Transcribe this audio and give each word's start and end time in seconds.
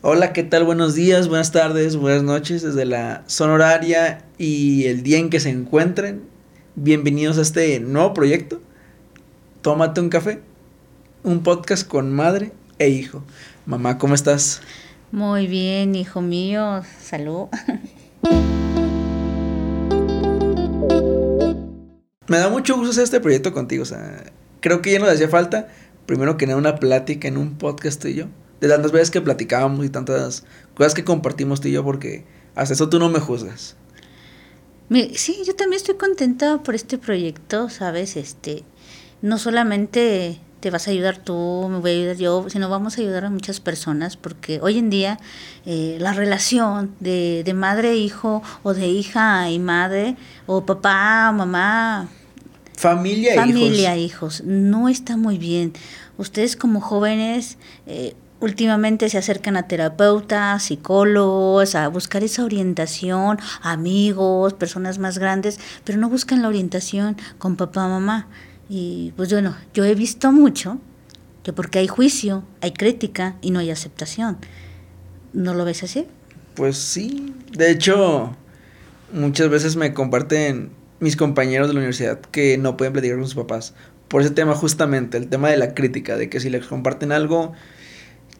Hola, 0.00 0.32
¿qué 0.32 0.44
tal? 0.44 0.62
Buenos 0.62 0.94
días, 0.94 1.26
buenas 1.26 1.50
tardes, 1.50 1.96
buenas 1.96 2.22
noches 2.22 2.62
desde 2.62 2.84
la 2.84 3.24
zona 3.26 3.54
horaria 3.54 4.24
y 4.38 4.84
el 4.84 5.02
día 5.02 5.18
en 5.18 5.28
que 5.28 5.40
se 5.40 5.50
encuentren. 5.50 6.22
Bienvenidos 6.76 7.36
a 7.36 7.42
este 7.42 7.80
nuevo 7.80 8.14
proyecto. 8.14 8.60
Tómate 9.60 10.00
un 10.00 10.08
café, 10.08 10.40
un 11.24 11.42
podcast 11.42 11.84
con 11.84 12.12
madre 12.14 12.52
e 12.78 12.90
hijo. 12.90 13.24
Mamá, 13.66 13.98
¿cómo 13.98 14.14
estás? 14.14 14.60
Muy 15.10 15.48
bien, 15.48 15.96
hijo 15.96 16.20
mío, 16.20 16.82
salud. 17.02 17.48
Me 22.28 22.38
da 22.38 22.48
mucho 22.48 22.76
gusto 22.76 22.92
hacer 22.92 23.02
este 23.02 23.18
proyecto 23.18 23.52
contigo, 23.52 23.82
o 23.82 23.86
sea, 23.86 24.22
creo 24.60 24.80
que 24.80 24.92
ya 24.92 25.00
nos 25.00 25.08
hacía 25.08 25.28
falta, 25.28 25.66
primero 26.06 26.36
que 26.36 26.46
nada, 26.46 26.56
una 26.56 26.76
plática 26.76 27.26
en 27.26 27.36
un 27.36 27.58
podcast 27.58 28.00
tú 28.00 28.06
y 28.06 28.14
yo 28.14 28.26
de 28.60 28.68
tantas 28.68 28.92
veces 28.92 29.10
que 29.10 29.20
platicábamos 29.20 29.84
y 29.84 29.88
tantas 29.88 30.44
cosas 30.74 30.94
que 30.94 31.04
compartimos 31.04 31.60
tú 31.60 31.68
y 31.68 31.72
yo, 31.72 31.84
porque 31.84 32.24
hasta 32.54 32.74
eso 32.74 32.88
tú 32.88 32.98
no 32.98 33.08
me 33.08 33.20
juzgas. 33.20 33.76
Sí, 35.14 35.42
yo 35.46 35.54
también 35.54 35.78
estoy 35.78 35.96
contenta 35.96 36.62
por 36.62 36.74
este 36.74 36.96
proyecto, 36.96 37.68
¿sabes? 37.68 38.16
Este, 38.16 38.64
no 39.20 39.38
solamente 39.38 40.40
te 40.60 40.70
vas 40.70 40.88
a 40.88 40.90
ayudar 40.90 41.18
tú, 41.18 41.68
me 41.70 41.78
voy 41.78 41.90
a 41.90 41.94
ayudar 41.94 42.16
yo, 42.16 42.46
sino 42.48 42.68
vamos 42.68 42.98
a 42.98 43.02
ayudar 43.02 43.26
a 43.26 43.30
muchas 43.30 43.60
personas, 43.60 44.16
porque 44.16 44.60
hoy 44.60 44.78
en 44.78 44.90
día 44.90 45.18
eh, 45.66 45.98
la 46.00 46.12
relación 46.12 46.94
de, 47.00 47.42
de 47.44 47.54
madre 47.54 47.92
e 47.92 47.96
hijo, 47.96 48.42
o 48.62 48.74
de 48.74 48.88
hija 48.88 49.50
y 49.50 49.58
madre, 49.58 50.16
o 50.46 50.64
papá, 50.64 51.30
mamá, 51.32 52.08
familia, 52.74 53.34
familia 53.34 53.96
hijos. 53.96 54.40
hijos, 54.40 54.44
no 54.44 54.88
está 54.88 55.16
muy 55.16 55.38
bien. 55.38 55.74
Ustedes 56.16 56.56
como 56.56 56.80
jóvenes, 56.80 57.58
eh, 57.86 58.14
últimamente 58.40 59.08
se 59.08 59.18
acercan 59.18 59.56
a 59.56 59.68
terapeutas, 59.68 60.62
psicólogos, 60.64 61.74
a 61.74 61.88
buscar 61.88 62.22
esa 62.22 62.44
orientación, 62.44 63.38
amigos, 63.62 64.54
personas 64.54 64.98
más 64.98 65.18
grandes, 65.18 65.58
pero 65.84 65.98
no 65.98 66.08
buscan 66.08 66.42
la 66.42 66.48
orientación 66.48 67.16
con 67.38 67.56
papá, 67.56 67.88
mamá. 67.88 68.28
Y 68.68 69.12
pues 69.16 69.32
bueno, 69.32 69.56
yo 69.74 69.84
he 69.84 69.94
visto 69.94 70.30
mucho 70.32 70.78
que 71.42 71.52
porque 71.52 71.78
hay 71.78 71.88
juicio, 71.88 72.44
hay 72.60 72.72
crítica 72.72 73.36
y 73.40 73.50
no 73.50 73.60
hay 73.60 73.70
aceptación. 73.70 74.38
¿No 75.32 75.54
lo 75.54 75.64
ves 75.64 75.82
así? 75.82 76.06
Pues 76.54 76.76
sí, 76.76 77.34
de 77.52 77.70
hecho, 77.70 78.36
muchas 79.12 79.48
veces 79.48 79.76
me 79.76 79.94
comparten 79.94 80.70
mis 81.00 81.16
compañeros 81.16 81.68
de 81.68 81.74
la 81.74 81.78
universidad 81.78 82.20
que 82.20 82.58
no 82.58 82.76
pueden 82.76 82.92
platicar 82.92 83.16
con 83.16 83.26
sus 83.26 83.36
papás 83.36 83.74
por 84.08 84.22
ese 84.22 84.30
tema 84.30 84.54
justamente, 84.54 85.18
el 85.18 85.28
tema 85.28 85.50
de 85.50 85.58
la 85.58 85.74
crítica, 85.74 86.16
de 86.16 86.28
que 86.28 86.40
si 86.40 86.50
les 86.50 86.66
comparten 86.66 87.12
algo, 87.12 87.52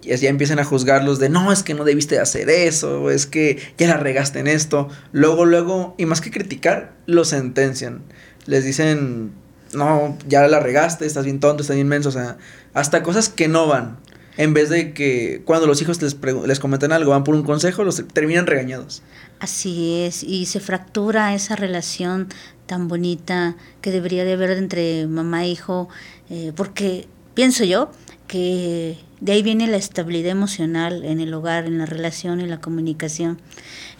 ya 0.02 0.28
empiezan 0.28 0.58
a 0.58 0.64
juzgarlos 0.64 1.18
de 1.18 1.28
no, 1.28 1.52
es 1.52 1.62
que 1.62 1.74
no 1.74 1.84
debiste 1.84 2.18
hacer 2.18 2.48
eso, 2.50 3.10
es 3.10 3.26
que 3.26 3.58
ya 3.76 3.88
la 3.88 3.96
regaste 3.96 4.38
en 4.38 4.46
esto. 4.46 4.88
Luego, 5.12 5.44
luego, 5.44 5.94
y 5.98 6.06
más 6.06 6.20
que 6.20 6.30
criticar, 6.30 6.94
lo 7.06 7.24
sentencian. 7.24 8.02
Les 8.46 8.64
dicen, 8.64 9.32
no, 9.72 10.16
ya 10.26 10.46
la 10.46 10.60
regaste, 10.60 11.06
estás 11.06 11.24
bien 11.24 11.40
tonto, 11.40 11.62
estás 11.62 11.76
bien 11.76 11.86
inmenso, 11.86 12.08
o 12.08 12.12
sea, 12.12 12.38
hasta 12.74 13.02
cosas 13.02 13.28
que 13.28 13.48
no 13.48 13.66
van. 13.66 13.98
En 14.36 14.54
vez 14.54 14.70
de 14.70 14.94
que 14.94 15.42
cuando 15.44 15.66
los 15.66 15.82
hijos 15.82 16.00
les, 16.00 16.16
les 16.46 16.60
comentan 16.60 16.92
algo, 16.92 17.10
van 17.10 17.24
por 17.24 17.34
un 17.34 17.42
consejo, 17.42 17.82
los 17.82 18.02
terminan 18.12 18.46
regañados. 18.46 19.02
Así 19.40 20.04
es, 20.04 20.22
y 20.22 20.46
se 20.46 20.60
fractura 20.60 21.34
esa 21.34 21.56
relación 21.56 22.28
tan 22.66 22.86
bonita 22.86 23.56
que 23.80 23.90
debería 23.90 24.24
de 24.24 24.34
haber 24.34 24.50
entre 24.52 25.08
mamá 25.08 25.44
e 25.44 25.48
hijo, 25.48 25.88
eh, 26.30 26.52
porque 26.54 27.08
pienso 27.34 27.64
yo 27.64 27.90
que 28.28 28.96
de 29.20 29.32
ahí 29.32 29.42
viene 29.42 29.66
la 29.66 29.78
estabilidad 29.78 30.30
emocional 30.30 31.04
en 31.04 31.18
el 31.18 31.34
hogar, 31.34 31.66
en 31.66 31.78
la 31.78 31.86
relación, 31.86 32.40
en 32.40 32.50
la 32.50 32.60
comunicación. 32.60 33.40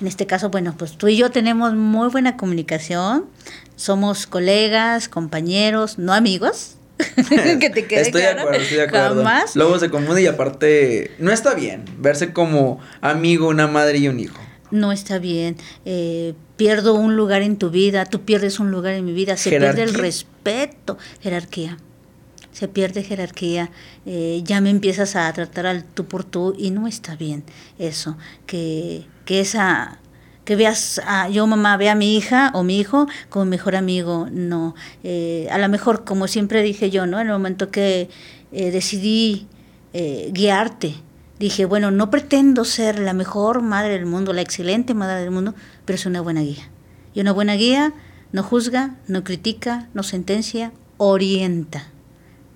En 0.01 0.07
este 0.07 0.27
caso, 0.27 0.51
bueno, 0.51 0.77
pues 0.79 0.97
tú 0.97 1.09
y 1.09 1.17
yo 1.17 1.31
tenemos 1.31 1.75
muy 1.75 2.09
buena 2.09 2.37
comunicación, 2.37 3.25
somos 3.75 4.29
colegas, 4.29 5.09
compañeros, 5.09 5.99
no 5.99 6.13
amigos. 6.13 6.77
que 7.61 7.71
te 7.71 7.87
quede 7.87 8.03
estoy 8.03 8.23
de 8.23 8.29
acuerdo, 8.29 8.61
estoy 8.61 8.77
de 8.77 8.83
acuerdo. 8.85 9.25
Luego 9.55 9.79
se 9.79 9.91
confunde 9.91 10.23
y 10.23 10.27
aparte 10.27 11.13
no 11.19 11.33
está 11.33 11.55
bien 11.55 11.85
verse 11.99 12.33
como 12.33 12.81
amigo, 13.01 13.49
una 13.49 13.67
madre 13.67 13.99
y 13.99 14.09
un 14.09 14.21
hijo. 14.21 14.39
No 14.71 14.93
está 14.93 15.19
bien. 15.19 15.57
Eh, 15.85 16.35
pierdo 16.57 16.95
un 16.95 17.17
lugar 17.17 17.43
en 17.43 17.57
tu 17.57 17.71
vida, 17.71 18.05
tú 18.05 18.23
pierdes 18.23 18.61
un 18.61 18.71
lugar 18.71 18.95
en 18.95 19.05
mi 19.05 19.13
vida, 19.13 19.37
se 19.37 19.51
pierde 19.51 19.83
el 19.83 19.95
respeto, 19.95 20.99
jerarquía 21.21 21.79
se 22.59 22.67
pierde 22.67 23.05
jerarquía, 23.05 23.71
eh, 24.05 24.41
ya 24.43 24.61
me 24.61 24.71
empiezas 24.71 25.15
a 25.15 25.33
tratar 25.33 25.67
al 25.67 25.85
tú 25.85 26.07
por 26.07 26.25
tú 26.25 26.57
y 26.59 26.73
no 26.73 26.89
está 26.89 27.15
bien 27.15 27.45
eso, 27.79 28.17
que, 28.47 29.07
que 29.25 29.39
esa 29.39 30.01
que 30.45 30.57
veas, 30.57 31.01
yo 31.31 31.47
mamá 31.47 31.77
ve 31.77 31.89
a 31.89 31.95
mi 31.95 32.17
hija 32.17 32.51
o 32.55 32.65
mi 32.65 32.81
hijo 32.81 33.07
como 33.29 33.45
mejor 33.45 33.77
amigo, 33.77 34.27
no. 34.33 34.75
Eh, 35.05 35.47
a 35.53 35.59
lo 35.59 35.69
mejor, 35.69 36.05
como 36.05 36.27
siempre 36.27 36.63
dije 36.63 36.91
yo, 36.91 37.07
¿no? 37.07 37.21
En 37.21 37.27
el 37.27 37.35
momento 37.35 37.71
que 37.71 38.09
eh, 38.51 38.71
decidí 38.71 39.47
guiarte, 39.93 40.95
dije, 41.39 41.65
bueno, 41.65 41.91
no 41.91 42.11
pretendo 42.11 42.65
ser 42.65 42.99
la 42.99 43.13
mejor 43.13 43.63
madre 43.63 43.93
del 43.93 44.07
mundo, 44.07 44.33
la 44.33 44.41
excelente 44.41 44.95
madre 44.95 45.21
del 45.21 45.31
mundo, 45.31 45.55
pero 45.85 45.97
es 45.97 46.07
una 46.07 46.23
buena 46.23 46.41
guía. 46.41 46.71
Y 47.15 47.21
una 47.21 47.33
buena 47.33 47.55
guía 47.55 47.93
no 48.33 48.43
juzga, 48.43 48.97
no 49.07 49.23
critica, 49.23 49.89
no 49.93 50.03
sentencia, 50.03 50.73
orienta 50.97 51.89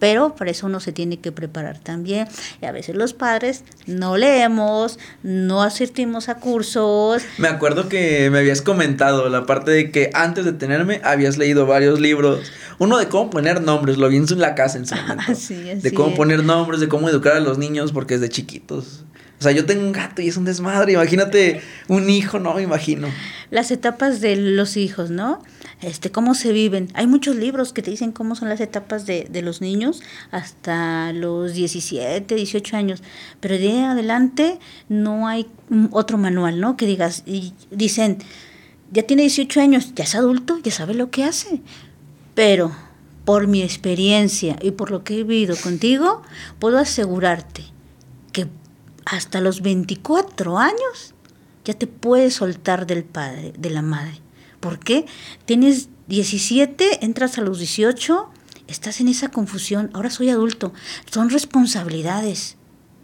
pero 0.03 0.35
para 0.35 0.51
eso 0.51 0.67
uno 0.67 0.81
se 0.81 0.91
tiene 0.91 1.21
que 1.21 1.31
preparar 1.31 1.79
también. 1.79 2.27
Y 2.61 2.67
a 2.67 2.73
veces 2.73 2.97
los 2.97 3.15
padres 3.15 3.63
no 3.87 4.17
leemos, 4.17 4.99
no 5.23 5.63
asistimos 5.63 6.29
a 6.29 6.41
cursos. 6.41 7.23
Me 7.39 7.47
acuerdo 7.47 7.89
que 7.89 8.29
me 8.29 8.41
habías 8.41 8.63
comentado 8.63 9.29
la 9.29 9.47
parte 9.47 9.71
de 9.71 9.93
que 9.93 10.11
antes 10.13 10.45
de 10.45 10.55
tenerme 10.55 11.01
habías 11.05 11.39
leído 11.39 11.67
varios 11.67 12.01
libros. 12.01 12.51
Uno 12.81 12.99
de 12.99 13.07
cómo 13.07 13.31
poner 13.31 13.63
nombres, 13.63 13.97
lo 13.97 14.09
vi 14.09 14.17
en 14.17 14.41
la 14.41 14.57
casa 14.57 14.79
en 14.79 14.87
su 14.87 14.97
momento. 15.07 15.39
de 15.81 15.95
cómo 15.95 16.17
poner 16.17 16.43
nombres, 16.43 16.81
de 16.81 16.89
cómo 16.89 17.09
educar 17.09 17.37
a 17.37 17.41
los 17.41 17.59
niños, 17.59 17.93
porque 17.93 18.15
es 18.15 18.21
de 18.21 18.29
chiquitos. 18.29 19.05
O 19.43 19.45
sea, 19.45 19.53
yo 19.53 19.67
tengo 19.67 19.83
un 19.83 19.93
gato 19.93 20.23
y 20.23 20.29
es 20.29 20.37
un 20.37 20.45
desmadre. 20.45 20.93
Imagínate 20.93 21.61
un 21.89 22.09
hijo, 22.09 22.39
no 22.39 22.55
me 22.55 22.63
imagino. 22.63 23.09
Las 23.51 23.71
etapas 23.73 24.21
de 24.21 24.37
los 24.37 24.77
hijos, 24.77 25.11
¿no? 25.11 25.43
este, 25.83 26.11
cómo 26.11 26.35
se 26.35 26.53
viven. 26.53 26.89
Hay 26.95 27.07
muchos 27.07 27.37
libros 27.37 27.73
que 27.73 27.83
te 27.83 27.91
dicen 27.91 28.13
cómo 28.13 28.37
son 28.37 28.49
las 28.49 28.61
etapas 28.61 29.05
de, 29.05 29.27
de 29.29 29.43
los 29.43 29.61
niños 29.61 30.01
hasta 30.31 31.13
los 31.13 31.53
17, 31.55 32.35
18 32.35 32.77
años, 32.77 33.03
pero 33.41 33.59
de 33.59 33.81
adelante 33.81 34.59
no 34.89 35.27
hay 35.27 35.49
otro 35.91 36.19
manual, 36.19 36.61
¿no? 36.61 36.77
Que 36.77 36.87
digas, 36.87 37.25
y 37.27 37.53
dicen, 37.71 38.19
ya 38.93 39.03
tiene 39.03 39.23
18 39.23 39.61
años, 39.61 39.95
ya 39.95 40.05
es 40.05 40.15
adulto, 40.15 40.59
ya 40.63 40.71
sabe 40.71 40.95
lo 40.95 41.11
que 41.11 41.25
hace, 41.25 41.61
pero 42.35 42.73
por 43.25 43.47
mi 43.47 43.63
experiencia 43.63 44.57
y 44.63 44.73
por 44.73 44.91
lo 44.91 45.05
que 45.05 45.15
he 45.15 45.25
vivido 45.25 45.57
contigo, 45.57 46.23
puedo 46.59 46.79
asegurarte 46.79 47.72
hasta 49.05 49.41
los 49.41 49.63
24 49.63 50.59
años 50.59 51.15
ya 51.65 51.75
te 51.75 51.87
puedes 51.87 52.35
soltar 52.35 52.87
del 52.87 53.05
padre, 53.05 53.53
de 53.57 53.71
la 53.71 53.83
madre. 53.83 54.21
¿Por 54.61 54.79
qué? 54.79 55.07
Tienes 55.45 55.89
17, 56.09 57.05
entras 57.05 57.39
a 57.39 57.43
los 57.43 57.59
18, 57.59 58.29
estás 58.69 59.01
en 59.01 59.09
esa 59.09 59.29
confusión, 59.29 59.91
ahora 59.93 60.11
soy 60.11 60.31
adulto. 60.31 60.73
Son 61.11 61.31
responsabilidades, 61.31 62.57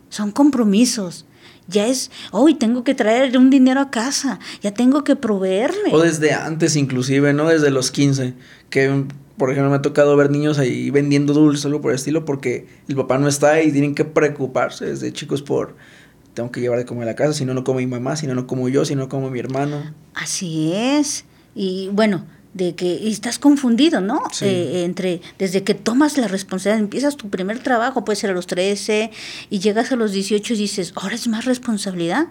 son 0.08 0.30
compromisos. 0.30 1.24
Ya 1.66 1.86
es, 1.86 2.10
hoy 2.30 2.54
tengo 2.54 2.82
que 2.82 2.94
traer 2.94 3.36
un 3.36 3.50
dinero 3.50 3.80
a 3.80 3.90
casa, 3.90 4.38
ya 4.62 4.72
tengo 4.72 5.04
que 5.04 5.16
proveerme. 5.16 5.92
O 5.92 6.00
desde 6.00 6.32
antes 6.32 6.76
inclusive, 6.76 7.34
¿no? 7.34 7.48
Desde 7.48 7.70
los 7.70 7.90
15, 7.90 8.34
que 8.70 9.04
por 9.38 9.50
ejemplo 9.50 9.70
me 9.70 9.76
ha 9.76 9.82
tocado 9.82 10.16
ver 10.16 10.30
niños 10.30 10.58
ahí 10.58 10.90
vendiendo 10.90 11.32
dulces, 11.32 11.64
algo 11.64 11.80
por 11.80 11.92
el 11.92 11.96
estilo, 11.96 12.24
porque 12.24 12.66
el 12.88 12.96
papá 12.96 13.18
no 13.18 13.28
está 13.28 13.62
y 13.62 13.72
tienen 13.72 13.94
que 13.94 14.04
preocuparse 14.04 14.86
desde 14.86 15.12
chicos 15.12 15.42
por 15.42 15.76
tengo 16.34 16.52
que 16.52 16.60
llevar 16.60 16.78
de 16.78 16.84
comer 16.84 17.04
a 17.04 17.06
la 17.06 17.16
casa, 17.16 17.32
si 17.32 17.44
no, 17.44 17.52
no 17.52 17.64
como 17.64 17.80
mi 17.80 17.88
mamá, 17.88 18.14
si 18.14 18.28
no, 18.28 18.34
no 18.34 18.46
como 18.46 18.68
yo, 18.68 18.84
si 18.84 18.94
no, 18.94 19.08
como 19.08 19.28
mi 19.28 19.40
hermano. 19.40 19.92
Así 20.14 20.72
es. 20.72 21.24
Y 21.56 21.88
bueno, 21.92 22.26
de 22.54 22.76
que 22.76 23.08
estás 23.08 23.40
confundido, 23.40 24.00
¿no? 24.00 24.22
Eh, 24.40 24.84
entre, 24.84 25.20
desde 25.38 25.64
que 25.64 25.74
tomas 25.74 26.16
la 26.16 26.28
responsabilidad, 26.28 26.78
empiezas 26.78 27.16
tu 27.16 27.28
primer 27.28 27.58
trabajo, 27.58 28.04
puede 28.04 28.16
ser 28.16 28.30
a 28.30 28.34
los 28.34 28.46
13, 28.46 29.10
y 29.50 29.58
llegas 29.58 29.90
a 29.90 29.96
los 29.96 30.12
18 30.12 30.54
y 30.54 30.56
dices, 30.56 30.92
ahora 30.94 31.16
es 31.16 31.26
más 31.26 31.44
responsabilidad. 31.44 32.28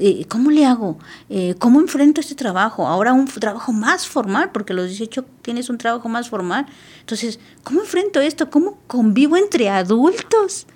Eh, 0.00 0.24
¿Cómo 0.28 0.50
le 0.50 0.64
hago? 0.64 0.98
Eh, 1.28 1.54
¿Cómo 1.58 1.78
enfrento 1.78 2.20
este 2.20 2.34
trabajo? 2.34 2.88
Ahora 2.88 3.12
un 3.12 3.26
trabajo 3.26 3.72
más 3.72 4.06
formal, 4.06 4.50
porque 4.50 4.72
a 4.72 4.76
los 4.76 4.88
18 4.88 5.26
tienes 5.42 5.68
un 5.68 5.76
trabajo 5.76 6.08
más 6.08 6.30
formal. 6.30 6.64
Entonces, 7.00 7.38
¿cómo 7.64 7.80
enfrento 7.82 8.20
esto? 8.20 8.48
¿Cómo 8.48 8.78
convivo 8.86 9.36
entre 9.36 9.68
adultos? 9.68 10.66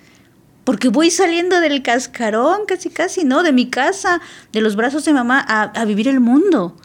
Porque 0.63 0.89
voy 0.89 1.09
saliendo 1.09 1.59
del 1.59 1.81
cascarón, 1.81 2.61
casi, 2.67 2.89
casi, 2.89 3.23
¿no? 3.23 3.41
De 3.41 3.51
mi 3.51 3.67
casa, 3.69 4.21
de 4.53 4.61
los 4.61 4.75
brazos 4.75 5.05
de 5.05 5.13
mamá, 5.13 5.43
a, 5.47 5.63
a 5.63 5.85
vivir 5.85 6.07
el 6.07 6.19
mundo. 6.19 6.75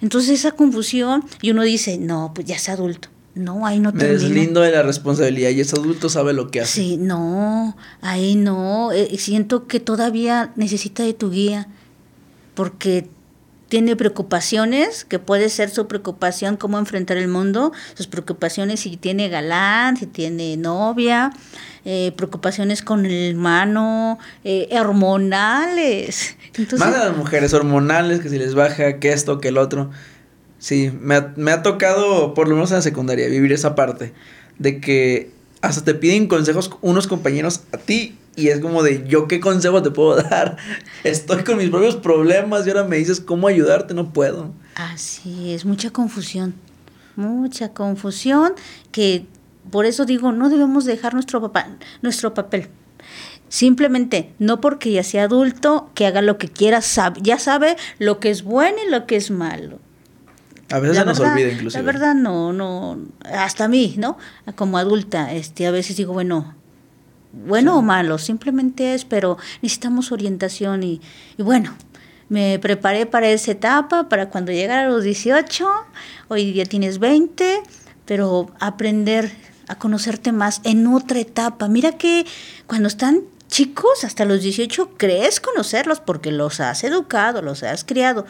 Entonces 0.00 0.30
esa 0.30 0.52
confusión 0.52 1.24
y 1.42 1.50
uno 1.50 1.62
dice, 1.62 1.98
no, 1.98 2.32
pues 2.34 2.46
ya 2.46 2.56
es 2.56 2.68
adulto. 2.70 3.10
No, 3.34 3.64
ahí 3.64 3.78
no 3.78 3.92
Me 3.92 4.04
deslindo 4.04 4.60
de 4.60 4.72
la 4.72 4.82
responsabilidad 4.82 5.50
y 5.50 5.60
ese 5.60 5.76
adulto 5.76 6.08
sabe 6.08 6.32
lo 6.32 6.50
que 6.50 6.62
hace. 6.62 6.72
Sí, 6.72 6.96
no, 6.96 7.76
ahí 8.00 8.34
no. 8.34 8.90
Eh, 8.92 9.16
siento 9.18 9.66
que 9.66 9.78
todavía 9.78 10.52
necesita 10.56 11.04
de 11.04 11.14
tu 11.14 11.30
guía 11.30 11.68
porque 12.54 13.08
tiene 13.70 13.94
preocupaciones, 13.94 15.04
que 15.04 15.20
puede 15.20 15.48
ser 15.48 15.70
su 15.70 15.86
preocupación 15.86 16.56
cómo 16.56 16.78
enfrentar 16.78 17.16
el 17.16 17.28
mundo, 17.28 17.72
sus 17.94 18.08
preocupaciones 18.08 18.80
si 18.80 18.96
tiene 18.96 19.28
galán, 19.28 19.96
si 19.96 20.06
tiene 20.06 20.56
novia, 20.56 21.30
eh, 21.84 22.12
preocupaciones 22.16 22.82
con 22.82 23.06
el 23.06 23.30
hermano, 23.30 24.18
eh, 24.42 24.68
hormonales. 24.72 26.36
Entonces, 26.48 26.80
Más 26.80 26.94
a 26.96 27.08
las 27.08 27.16
mujeres 27.16 27.54
hormonales, 27.54 28.18
que 28.18 28.28
si 28.28 28.38
les 28.38 28.54
baja, 28.54 28.98
que 28.98 29.12
esto, 29.12 29.40
que 29.40 29.48
el 29.48 29.56
otro. 29.56 29.90
Sí, 30.58 30.92
me 31.00 31.14
ha, 31.14 31.32
me 31.36 31.52
ha 31.52 31.62
tocado, 31.62 32.34
por 32.34 32.48
lo 32.48 32.56
menos 32.56 32.72
en 32.72 32.78
la 32.78 32.82
secundaria, 32.82 33.28
vivir 33.28 33.52
esa 33.52 33.76
parte 33.76 34.12
de 34.58 34.80
que 34.80 35.30
hasta 35.60 35.84
te 35.84 35.94
piden 35.94 36.26
consejos 36.26 36.70
unos 36.80 37.06
compañeros 37.06 37.62
a 37.72 37.76
ti 37.76 38.16
y 38.36 38.48
es 38.48 38.60
como 38.60 38.82
de, 38.82 39.04
¿yo 39.06 39.28
qué 39.28 39.40
consejo 39.40 39.82
te 39.82 39.90
puedo 39.90 40.16
dar? 40.22 40.56
Estoy 41.04 41.44
con 41.44 41.58
mis 41.58 41.70
propios 41.70 41.96
problemas 41.96 42.66
y 42.66 42.70
ahora 42.70 42.84
me 42.84 42.96
dices 42.96 43.20
cómo 43.20 43.48
ayudarte, 43.48 43.94
no 43.94 44.12
puedo. 44.12 44.52
Así 44.74 45.52
es, 45.52 45.64
mucha 45.64 45.90
confusión, 45.90 46.54
mucha 47.16 47.72
confusión 47.72 48.54
que 48.92 49.26
por 49.70 49.84
eso 49.84 50.04
digo, 50.04 50.32
no 50.32 50.48
debemos 50.48 50.84
dejar 50.84 51.14
nuestro, 51.14 51.40
papá, 51.40 51.68
nuestro 52.02 52.34
papel. 52.34 52.68
Simplemente, 53.48 54.32
no 54.38 54.60
porque 54.60 54.92
ya 54.92 55.02
sea 55.02 55.24
adulto, 55.24 55.90
que 55.94 56.06
haga 56.06 56.22
lo 56.22 56.38
que 56.38 56.48
quiera, 56.48 56.80
sabe, 56.80 57.20
ya 57.22 57.38
sabe 57.38 57.76
lo 57.98 58.20
que 58.20 58.30
es 58.30 58.42
bueno 58.42 58.78
y 58.86 58.90
lo 58.90 59.06
que 59.06 59.16
es 59.16 59.30
malo. 59.30 59.78
A 60.70 60.78
veces 60.78 60.98
se 60.98 61.04
nos 61.04 61.20
olvida 61.20 61.48
inclusive. 61.48 61.82
La 61.82 61.86
verdad 61.92 62.14
no, 62.14 62.52
no, 62.52 62.98
hasta 63.24 63.64
a 63.64 63.68
mí, 63.68 63.94
¿no? 63.98 64.18
Como 64.54 64.78
adulta, 64.78 65.32
este, 65.32 65.66
a 65.66 65.70
veces 65.70 65.96
digo, 65.96 66.12
bueno, 66.12 66.54
bueno 67.32 67.78
o 67.78 67.82
malo, 67.82 68.18
simplemente 68.18 68.94
es, 68.94 69.04
pero 69.04 69.38
necesitamos 69.62 70.12
orientación 70.12 70.82
y, 70.82 71.00
y, 71.36 71.42
bueno, 71.42 71.74
me 72.28 72.58
preparé 72.58 73.06
para 73.06 73.28
esa 73.28 73.52
etapa, 73.52 74.08
para 74.08 74.30
cuando 74.30 74.52
llegara 74.52 74.86
a 74.86 74.88
los 74.88 75.02
18, 75.04 75.68
hoy 76.28 76.52
día 76.52 76.64
tienes 76.64 76.98
20, 76.98 77.62
pero 78.04 78.50
aprender 78.60 79.30
a 79.66 79.76
conocerte 79.76 80.32
más 80.32 80.60
en 80.64 80.86
otra 80.86 81.20
etapa. 81.20 81.68
Mira 81.68 81.92
que 81.92 82.26
cuando 82.66 82.88
están 82.88 83.22
chicos, 83.50 84.04
hasta 84.04 84.24
los 84.24 84.42
18, 84.42 84.94
crees 84.96 85.40
conocerlos 85.40 86.00
porque 86.00 86.32
los 86.32 86.60
has 86.60 86.84
educado, 86.84 87.42
los 87.42 87.62
has 87.62 87.84
criado, 87.84 88.26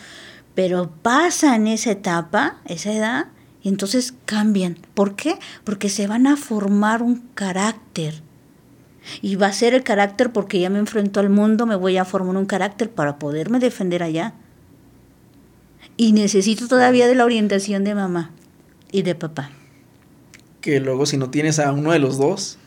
pero 0.61 0.91
pasan 1.01 1.67
esa 1.67 1.93
etapa, 1.93 2.59
esa 2.67 2.93
edad, 2.93 3.29
y 3.63 3.71
entonces 3.71 4.13
cambian. 4.27 4.77
¿Por 4.93 5.17
qué? 5.17 5.39
Porque 5.65 5.89
se 5.89 6.07
van 6.07 6.27
a 6.27 6.37
formar 6.37 7.03
un 7.03 7.31
carácter 7.33 8.21
y 9.23 9.37
va 9.37 9.47
a 9.47 9.55
ser 9.55 9.73
el 9.73 9.83
carácter 9.83 10.33
porque 10.33 10.61
ya 10.61 10.69
me 10.69 10.79
enfrento 10.79 11.19
al 11.19 11.31
mundo, 11.31 11.65
me 11.65 11.77
voy 11.77 11.97
a 11.97 12.05
formar 12.05 12.37
un 12.37 12.45
carácter 12.45 12.91
para 12.91 13.19
poderme 13.19 13.59
defender 13.59 14.03
allá. 14.03 14.35
Y 15.97 16.13
necesito 16.13 16.69
todavía 16.69 17.09
de 17.09 17.15
la 17.15 17.25
orientación 17.25 17.83
de 17.83 17.95
mamá 17.95 18.31
y 18.93 19.01
de 19.01 19.15
papá. 19.15 19.53
Que 20.61 20.79
luego 20.79 21.07
si 21.07 21.17
no 21.17 21.31
tienes 21.31 21.59
a 21.59 21.73
uno 21.73 21.93
de 21.93 22.01
los 22.01 22.19
dos, 22.19 22.59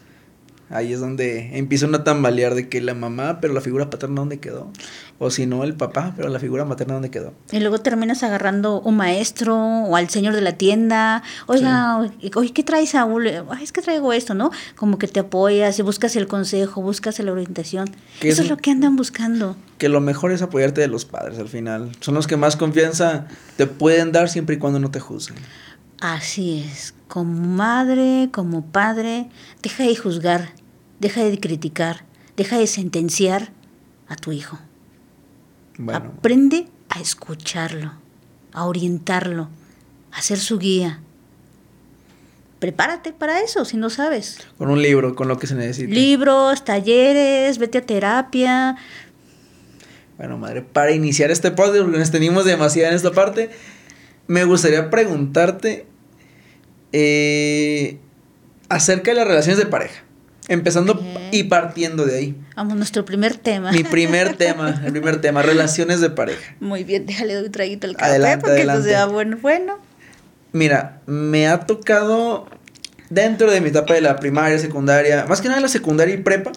ahí 0.69 0.93
es 0.93 0.99
donde 0.99 1.57
empieza 1.57 1.85
una 1.85 2.03
tambalear 2.03 2.55
de 2.55 2.69
que 2.69 2.81
la 2.81 2.93
mamá, 2.93 3.39
pero 3.41 3.53
la 3.53 3.61
figura 3.61 3.89
paterna 3.89 4.21
dónde 4.21 4.39
quedó. 4.39 4.71
O 5.19 5.29
si 5.29 5.45
no, 5.45 5.63
el 5.63 5.75
papá, 5.75 6.13
pero 6.15 6.29
la 6.29 6.39
figura 6.39 6.65
materna 6.65 6.95
dónde 6.95 7.11
quedó. 7.11 7.33
Y 7.51 7.59
luego 7.59 7.77
terminas 7.77 8.23
agarrando 8.23 8.81
un 8.81 8.97
maestro 8.97 9.55
o 9.55 9.95
al 9.95 10.09
señor 10.09 10.33
de 10.35 10.41
la 10.41 10.53
tienda. 10.53 11.23
Oiga, 11.47 11.99
oye, 12.35 12.51
¿qué 12.51 12.63
traes, 12.63 12.89
Saúl? 12.89 13.27
es 13.61 13.71
que 13.71 13.81
traigo 13.81 14.11
esto, 14.11 14.33
¿no? 14.33 14.51
Como 14.75 14.97
que 14.97 15.07
te 15.07 15.19
apoyas 15.19 15.77
y 15.79 15.81
buscas 15.81 16.15
el 16.15 16.27
consejo, 16.27 16.81
buscas 16.81 17.19
la 17.19 17.31
orientación. 17.31 17.89
Eso 18.21 18.41
es, 18.41 18.49
lo 18.49 18.57
que 18.57 18.71
andan 18.71 18.95
buscando. 18.95 19.55
Que 19.77 19.89
lo 19.89 20.01
mejor 20.01 20.31
es 20.31 20.41
apoyarte 20.41 20.81
de 20.81 20.87
los 20.87 21.05
padres 21.05 21.39
al 21.39 21.47
final. 21.47 21.91
Son 21.99 22.15
los 22.15 22.27
que 22.27 22.37
más 22.37 22.55
confianza 22.55 23.27
te 23.57 23.67
pueden 23.67 24.11
dar 24.11 24.29
siempre 24.29 24.55
y 24.55 24.59
cuando 24.59 24.79
no 24.79 24.91
te 24.91 24.99
juzguen. 24.99 25.37
Así 26.03 26.61
es. 26.69 26.93
Como 27.07 27.47
madre, 27.47 28.27
como 28.33 28.65
padre, 28.65 29.29
deja 29.61 29.85
de 29.85 29.95
juzgar, 29.95 30.49
deja 30.99 31.23
de 31.23 31.39
criticar, 31.39 32.03
deja 32.35 32.57
de 32.57 32.67
sentenciar 32.67 33.53
a 34.09 34.17
tu 34.17 34.33
hijo. 34.33 34.59
Aprende 35.93 36.67
a 36.89 36.99
escucharlo, 36.99 37.93
a 38.51 38.65
orientarlo, 38.65 39.47
a 40.11 40.21
ser 40.21 40.39
su 40.39 40.59
guía. 40.59 40.99
Prepárate 42.59 43.13
para 43.13 43.39
eso 43.39 43.63
si 43.63 43.77
no 43.77 43.89
sabes. 43.89 44.39
Con 44.57 44.69
un 44.69 44.81
libro, 44.81 45.15
con 45.15 45.29
lo 45.29 45.39
que 45.39 45.47
se 45.47 45.55
necesita. 45.55 45.93
Libros, 45.93 46.65
talleres, 46.65 47.57
vete 47.59 47.77
a 47.77 47.81
terapia. 47.81 48.75
Bueno, 50.17 50.37
madre, 50.37 50.63
para 50.63 50.91
iniciar 50.91 51.31
este 51.31 51.51
podcast, 51.51 51.83
porque 51.83 51.97
nos 51.97 52.11
tenemos 52.11 52.43
demasiado 52.43 52.89
en 52.89 52.95
esta 52.97 53.11
parte, 53.11 53.51
me 54.27 54.43
gustaría 54.43 54.89
preguntarte 54.89 55.92
eh, 56.93 57.97
acerca 58.69 59.11
de 59.11 59.17
las 59.17 59.27
relaciones 59.27 59.57
de 59.57 59.65
pareja. 59.65 60.03
Empezando 60.47 61.01
y 61.31 61.43
partiendo 61.43 62.05
de 62.05 62.17
ahí. 62.17 62.35
Vamos, 62.55 62.75
nuestro 62.75 63.05
primer 63.05 63.35
tema. 63.35 63.71
Mi 63.71 63.83
primer 63.83 64.35
tema, 64.35 64.81
el 64.85 64.91
primer 64.91 65.21
tema, 65.21 65.41
relaciones 65.43 66.01
de 66.01 66.09
pareja. 66.09 66.55
Muy 66.59 66.83
bien, 66.83 67.05
déjale 67.05 67.41
un 67.41 67.51
traguito 67.51 67.87
al 67.87 67.95
café 67.95 68.11
adelante, 68.11 68.41
porque 68.41 68.57
adelante. 68.57 68.89
sea 68.89 69.05
bueno, 69.05 69.37
bueno. 69.41 69.79
Mira, 70.51 71.01
me 71.05 71.47
ha 71.47 71.61
tocado 71.61 72.47
dentro 73.09 73.51
de 73.51 73.61
mi 73.61 73.69
etapa 73.69 73.93
de 73.93 74.01
la 74.01 74.17
primaria, 74.17 74.59
secundaria, 74.59 75.25
más 75.27 75.41
que 75.41 75.47
nada 75.47 75.61
la 75.61 75.67
secundaria 75.67 76.13
y 76.13 76.17
prepa, 76.17 76.51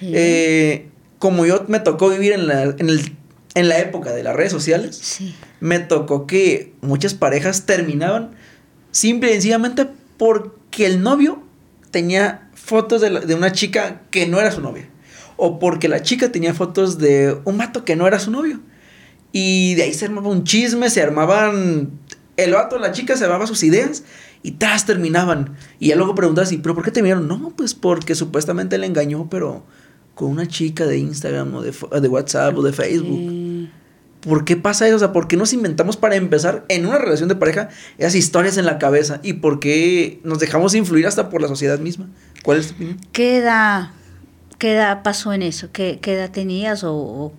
eh, 0.00 0.88
como 1.18 1.44
yo 1.44 1.64
me 1.68 1.80
tocó 1.80 2.10
vivir 2.10 2.32
en 2.32 2.46
la, 2.46 2.62
en, 2.62 2.88
el, 2.88 3.16
en 3.54 3.68
la 3.68 3.78
época 3.78 4.12
de 4.12 4.22
las 4.22 4.36
redes 4.36 4.52
sociales, 4.52 5.20
me 5.60 5.80
tocó 5.80 6.26
que 6.26 6.72
muchas 6.82 7.14
parejas 7.14 7.66
terminaban 7.66 8.32
simple 8.94 9.30
y 9.30 9.32
sencillamente 9.34 9.88
porque 10.16 10.86
el 10.86 11.02
novio 11.02 11.42
tenía 11.90 12.48
fotos 12.54 13.00
de, 13.00 13.34
una 13.34 13.52
chica 13.52 14.02
que 14.10 14.26
no 14.26 14.40
era 14.40 14.52
su 14.52 14.60
novia. 14.60 14.88
O 15.36 15.58
porque 15.58 15.88
la 15.88 16.02
chica 16.02 16.30
tenía 16.30 16.54
fotos 16.54 16.98
de 16.98 17.36
un 17.44 17.58
vato 17.58 17.84
que 17.84 17.96
no 17.96 18.06
era 18.06 18.20
su 18.20 18.30
novio. 18.30 18.60
Y 19.32 19.74
de 19.74 19.82
ahí 19.82 19.94
se 19.94 20.04
armaba 20.04 20.28
un 20.28 20.44
chisme, 20.44 20.88
se 20.90 21.02
armaban. 21.02 21.90
El 22.36 22.52
vato, 22.52 22.78
la 22.78 22.92
chica 22.92 23.16
se 23.16 23.24
armaba 23.24 23.48
sus 23.48 23.64
ideas 23.64 24.04
y 24.44 24.52
tras 24.52 24.86
terminaban. 24.86 25.56
Y 25.80 25.88
ya 25.88 25.96
luego 25.96 26.14
preguntas, 26.14 26.52
¿y 26.52 26.58
pero 26.58 26.76
por 26.76 26.84
qué 26.84 26.92
terminaron? 26.92 27.26
No, 27.26 27.52
pues 27.56 27.74
porque 27.74 28.14
supuestamente 28.14 28.78
le 28.78 28.86
engañó, 28.86 29.28
pero 29.28 29.64
con 30.14 30.30
una 30.30 30.46
chica 30.46 30.86
de 30.86 30.98
Instagram 30.98 31.52
o 31.52 31.62
de, 31.62 31.72
de 32.00 32.08
WhatsApp 32.08 32.56
o 32.56 32.62
de 32.62 32.72
Facebook. 32.72 33.43
¿Por 34.24 34.44
qué 34.44 34.56
pasa 34.56 34.86
eso? 34.86 34.96
O 34.96 34.98
sea, 34.98 35.12
¿por 35.12 35.28
qué 35.28 35.36
nos 35.36 35.52
inventamos 35.52 35.96
para 35.96 36.16
empezar 36.16 36.64
en 36.68 36.86
una 36.86 36.98
relación 36.98 37.28
de 37.28 37.36
pareja 37.36 37.68
esas 37.98 38.14
historias 38.14 38.56
en 38.56 38.64
la 38.64 38.78
cabeza? 38.78 39.20
¿Y 39.22 39.34
por 39.34 39.60
qué 39.60 40.20
nos 40.24 40.38
dejamos 40.38 40.74
influir 40.74 41.06
hasta 41.06 41.28
por 41.28 41.42
la 41.42 41.48
sociedad 41.48 41.78
misma? 41.78 42.08
¿Cuál 42.42 42.58
es 42.58 42.68
tu 42.68 42.74
opinión? 42.74 42.98
¿Qué 43.12 43.36
edad, 43.36 43.90
qué 44.58 44.72
edad 44.72 45.02
pasó 45.02 45.32
en 45.34 45.42
eso? 45.42 45.68
¿Qué, 45.72 45.98
qué 46.00 46.14
edad 46.14 46.30
tenías 46.30 46.84
o, 46.84 47.32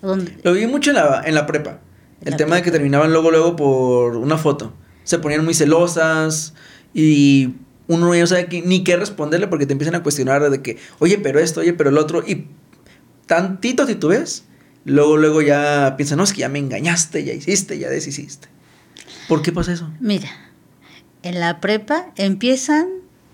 dónde? 0.00 0.38
Lo 0.44 0.52
vi 0.52 0.66
mucho 0.66 0.90
en 0.90 0.96
la, 0.96 1.22
en 1.24 1.34
la 1.34 1.46
prepa. 1.46 1.80
el 2.24 2.36
tema 2.36 2.56
de 2.56 2.62
que 2.62 2.70
terminaban 2.70 3.12
luego, 3.12 3.30
luego 3.30 3.56
por 3.56 4.16
una 4.16 4.38
foto. 4.38 4.72
Se 5.02 5.18
ponían 5.18 5.44
muy 5.44 5.54
celosas 5.54 6.54
y 6.94 7.54
uno 7.88 8.14
no 8.14 8.26
sabe 8.26 8.62
ni 8.64 8.84
qué 8.84 8.96
responderle 8.96 9.48
porque 9.48 9.66
te 9.66 9.72
empiezan 9.72 9.96
a 9.96 10.02
cuestionar 10.04 10.48
de 10.48 10.62
que, 10.62 10.78
oye, 11.00 11.18
pero 11.18 11.40
esto, 11.40 11.60
oye, 11.60 11.72
pero 11.72 11.90
el 11.90 11.98
otro. 11.98 12.22
Y 12.26 12.46
tantito 13.26 13.86
si 13.86 13.96
tú 13.96 14.08
ves, 14.08 14.44
luego, 14.84 15.16
luego 15.16 15.42
ya 15.42 15.94
piensan, 15.96 16.18
no, 16.18 16.24
es 16.24 16.32
que 16.32 16.40
ya 16.40 16.48
me 16.48 16.58
engañaste, 16.58 17.24
ya 17.24 17.32
hiciste, 17.32 17.78
ya 17.78 17.88
deshiciste. 17.88 18.48
¿Por 19.28 19.42
qué 19.42 19.52
pasa 19.52 19.72
eso? 19.72 19.90
Mira, 20.00 20.30
en 21.22 21.40
la 21.40 21.60
prepa 21.60 22.12
empiezan 22.16 22.88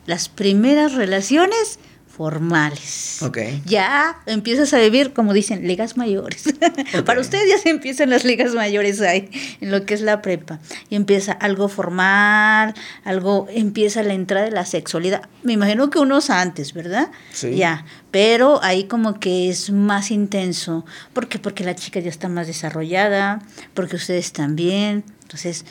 las 0.07 0.29
primeras 0.29 0.95
relaciones 0.95 1.79
formales. 2.19 3.23
Okay. 3.23 3.63
Ya 3.65 4.21
empiezas 4.27 4.75
a 4.75 4.79
vivir, 4.79 5.13
como 5.13 5.33
dicen, 5.33 5.69
ligas 5.69 5.97
mayores. 5.97 6.53
Para 7.07 7.21
ustedes 7.21 7.49
ya 7.49 7.59
se 7.59 7.71
empiezan 7.71 8.11
las 8.11 8.25
ligas 8.25 8.55
mayores 8.55 9.01
ahí, 9.01 9.31
en 9.61 9.71
lo 9.71 9.87
que 9.87 9.95
es 9.95 10.01
la 10.01 10.21
prepa. 10.21 10.59
Y 10.91 10.97
empieza 10.97 11.31
algo 11.31 11.69
formal, 11.69 12.75
algo, 13.05 13.47
empieza 13.51 14.03
la 14.03 14.15
entrada 14.15 14.47
de 14.47 14.51
la 14.51 14.67
sexualidad. 14.67 15.29
Me 15.45 15.53
imagino 15.53 15.91
que 15.91 16.01
unos 16.01 16.29
antes, 16.29 16.75
¿verdad? 16.75 17.09
Sí. 17.33 17.55
Ya, 17.55 17.87
pero 18.11 18.61
ahí 18.65 18.85
como 18.85 19.21
que 19.21 19.49
es 19.49 19.71
más 19.71 20.11
intenso. 20.11 20.85
¿Por 21.13 21.29
qué? 21.29 21.39
Porque 21.39 21.63
la 21.63 21.77
chica 21.77 22.01
ya 22.01 22.11
está 22.11 22.29
más 22.29 22.49
desarrollada, 22.49 23.43
porque 23.75 23.95
ustedes 23.95 24.33
también. 24.33 25.05
Entonces, 25.23 25.65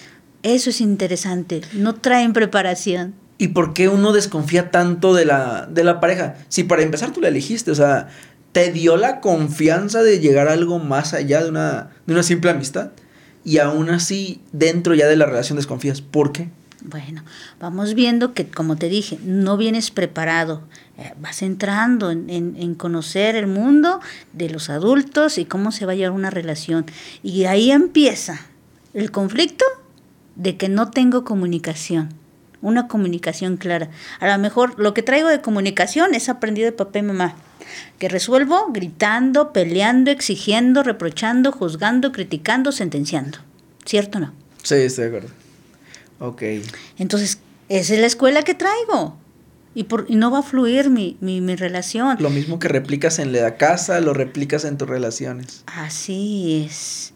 eso 0.44 0.70
es 0.70 0.80
interesante. 0.80 1.60
No 1.74 1.96
traen 1.96 2.32
preparación. 2.32 3.16
¿Y 3.38 3.50
por 3.50 3.74
qué 3.74 3.88
uno 3.88 4.14
desconfía 4.14 4.72
tanto 4.72 5.14
de 5.14 5.26
la, 5.26 5.68
de 5.70 5.84
la 5.84 6.00
pareja? 6.00 6.36
Si 6.50 6.64
para 6.64 6.82
empezar 6.82 7.12
tú 7.12 7.22
la 7.22 7.28
elegiste, 7.28 7.72
o 7.72 7.76
sea, 7.76 8.08
te 8.52 8.72
dio 8.72 8.98
la 8.98 9.20
confianza 9.20 10.02
de 10.02 10.20
llegar 10.20 10.48
a 10.48 10.54
algo 10.54 10.80
más 10.80 11.14
allá 11.14 11.44
de 11.44 11.50
una, 11.50 11.90
de 12.08 12.14
una 12.14 12.24
simple 12.24 12.50
amistad. 12.50 12.92
Y 13.44 13.60
aún 13.60 13.90
así, 13.90 14.42
dentro 14.52 14.96
ya 14.96 15.08
de 15.08 15.16
la 15.16 15.26
relación 15.26 15.58
desconfías. 15.58 16.02
¿Por 16.02 16.32
qué? 16.32 16.50
Bueno, 16.84 17.24
vamos 17.60 17.94
viendo 17.94 18.34
que, 18.34 18.48
como 18.48 18.76
te 18.76 18.90
dije, 18.90 19.20
no 19.24 19.58
vienes 19.58 19.92
preparado, 19.92 20.64
eh, 20.98 21.14
vas 21.20 21.42
entrando 21.42 22.12
en, 22.12 22.30
en, 22.30 22.76
conocer 22.76 23.36
el 23.36 23.48
mundo 23.48 24.00
de 24.34 24.50
los 24.50 24.70
adultos 24.70 25.38
y 25.38 25.46
cómo 25.46 25.72
se 25.72 25.86
va 25.86 25.94
a 25.94 25.96
llevar 25.96 26.12
una 26.12 26.30
relación. 26.30 26.86
Y 27.24 27.46
ahí 27.46 27.72
empieza 27.72 28.40
el 28.94 29.12
conflicto 29.12 29.66
de 30.36 30.56
que 30.56 30.70
no 30.70 30.92
tengo 30.92 31.24
comunicación, 31.24 32.10
una 32.62 32.88
comunicación 32.88 33.58
clara. 33.58 33.90
A 34.20 34.28
lo 34.28 34.38
mejor 34.38 34.80
lo 34.80 34.94
que 34.94 35.04
traigo 35.04 35.30
de 35.30 35.42
comunicación 35.42 36.14
es 36.14 36.30
aprendido 36.30 36.66
de 36.66 36.72
papá 36.72 37.00
y 37.00 37.04
mamá, 37.04 37.36
que 38.00 38.10
resuelvo 38.10 38.72
gritando, 38.72 39.54
peleando, 39.54 40.12
exigiendo, 40.12 40.84
reprochando, 40.84 41.52
juzgando, 41.52 42.12
criticando, 42.12 42.72
sentenciando. 42.72 43.40
¿Cierto 43.86 44.18
o 44.18 44.22
no? 44.22 44.34
Sí, 44.64 44.76
estoy 44.76 45.06
de 45.06 45.10
acuerdo. 45.10 45.30
Ok. 46.20 46.44
Entonces, 46.98 47.40
esa 47.70 47.94
es 47.94 48.00
la 48.00 48.08
escuela 48.08 48.44
que 48.44 48.54
traigo. 48.54 49.18
Y, 49.76 49.84
por, 49.84 50.06
y 50.10 50.16
no 50.16 50.32
va 50.32 50.40
a 50.40 50.44
fluir 50.44 50.90
mi, 50.90 51.18
mi, 51.22 51.40
mi 51.40 51.56
relación. 51.56 52.18
Lo 52.20 52.32
mismo 52.32 52.58
que 52.58 52.68
replicas 52.68 53.20
en 53.20 53.32
la 53.32 53.58
casa, 53.58 54.02
lo 54.02 54.14
replicas 54.14 54.66
en 54.66 54.78
tus 54.78 54.90
relaciones. 54.90 55.64
Así 55.68 56.66
es. 56.68 57.14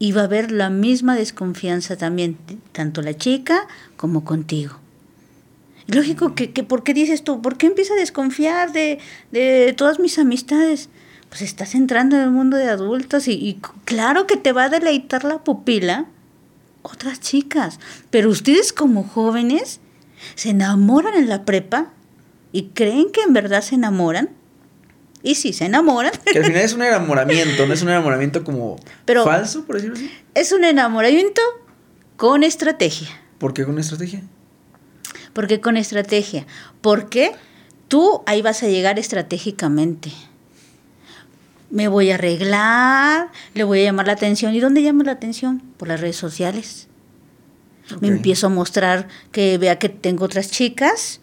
Y 0.00 0.10
va 0.10 0.22
a 0.22 0.24
haber 0.24 0.50
la 0.50 0.70
misma 0.70 1.14
desconfianza 1.14 1.96
también, 1.96 2.36
tanto 2.72 3.02
la 3.02 3.16
chica 3.16 3.68
como 3.96 4.24
contigo. 4.24 4.76
Lógico 5.86 6.34
que, 6.34 6.50
que 6.52 6.64
¿por 6.64 6.82
qué 6.82 6.92
dices 6.92 7.22
tú? 7.22 7.40
¿Por 7.40 7.56
qué 7.56 7.66
empieza 7.66 7.94
a 7.94 7.98
desconfiar 7.98 8.72
de, 8.72 8.98
de 9.30 9.72
todas 9.76 10.00
mis 10.00 10.18
amistades? 10.18 10.88
Pues 11.28 11.42
estás 11.42 11.76
entrando 11.76 12.16
en 12.16 12.22
el 12.22 12.30
mundo 12.32 12.56
de 12.56 12.68
adultos 12.68 13.28
y, 13.28 13.32
y 13.34 13.60
claro 13.84 14.26
que 14.26 14.36
te 14.36 14.50
va 14.50 14.64
a 14.64 14.68
deleitar 14.68 15.22
la 15.22 15.44
pupila 15.44 16.06
otras 16.82 17.20
chicas. 17.20 17.78
Pero 18.10 18.30
ustedes 18.30 18.72
como 18.72 19.04
jóvenes 19.04 19.80
se 20.34 20.50
enamoran 20.50 21.14
en 21.14 21.28
la 21.28 21.44
prepa 21.44 21.92
y 22.52 22.68
creen 22.68 23.10
que 23.12 23.22
en 23.22 23.32
verdad 23.32 23.62
se 23.62 23.76
enamoran. 23.76 24.30
Y 25.22 25.34
sí, 25.34 25.52
se 25.52 25.66
enamoran. 25.66 26.12
Que 26.24 26.38
al 26.38 26.44
final 26.44 26.62
es 26.62 26.72
un 26.72 26.82
enamoramiento, 26.84 27.66
no 27.66 27.74
es 27.74 27.82
un 27.82 27.88
enamoramiento 27.88 28.44
como 28.44 28.78
falso, 29.24 29.64
por 29.64 29.76
decirlo 29.76 29.96
así. 29.96 30.10
Es 30.34 30.52
un 30.52 30.64
enamoramiento 30.64 31.42
con 32.16 32.42
estrategia. 32.42 33.08
¿Por 33.38 33.54
qué 33.54 33.64
con 33.64 33.78
estrategia? 33.78 34.22
Porque 35.32 35.60
con 35.60 35.76
estrategia. 35.76 36.46
Porque 36.80 37.32
tú 37.88 38.22
ahí 38.26 38.42
vas 38.42 38.62
a 38.62 38.68
llegar 38.68 38.98
estratégicamente 38.98 40.10
me 41.70 41.88
voy 41.88 42.10
a 42.10 42.16
arreglar, 42.16 43.30
le 43.54 43.64
voy 43.64 43.80
a 43.80 43.84
llamar 43.84 44.06
la 44.06 44.12
atención. 44.14 44.54
¿Y 44.54 44.60
dónde 44.60 44.80
llamo 44.80 45.04
la 45.04 45.12
atención? 45.12 45.62
Por 45.76 45.88
las 45.88 46.00
redes 46.00 46.16
sociales. 46.16 46.88
Me 48.00 48.08
empiezo 48.08 48.46
a 48.46 48.50
mostrar 48.50 49.08
que 49.32 49.58
vea 49.58 49.78
que 49.78 49.88
tengo 49.88 50.24
otras 50.24 50.50
chicas 50.50 51.20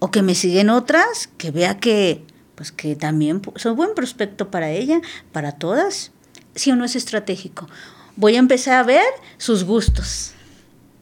o 0.00 0.10
que 0.10 0.22
me 0.22 0.34
siguen 0.34 0.70
otras, 0.70 1.28
que 1.38 1.52
vea 1.52 1.78
que 1.78 2.24
pues 2.54 2.72
que 2.72 2.96
también 2.96 3.42
soy 3.56 3.74
buen 3.74 3.94
prospecto 3.94 4.50
para 4.50 4.70
ella, 4.70 5.00
para 5.32 5.52
todas. 5.52 6.12
Si 6.54 6.70
o 6.70 6.76
no 6.76 6.84
es 6.84 6.96
estratégico. 6.96 7.68
Voy 8.16 8.36
a 8.36 8.38
empezar 8.38 8.74
a 8.74 8.82
ver 8.84 9.04
sus 9.38 9.64
gustos. 9.64 10.34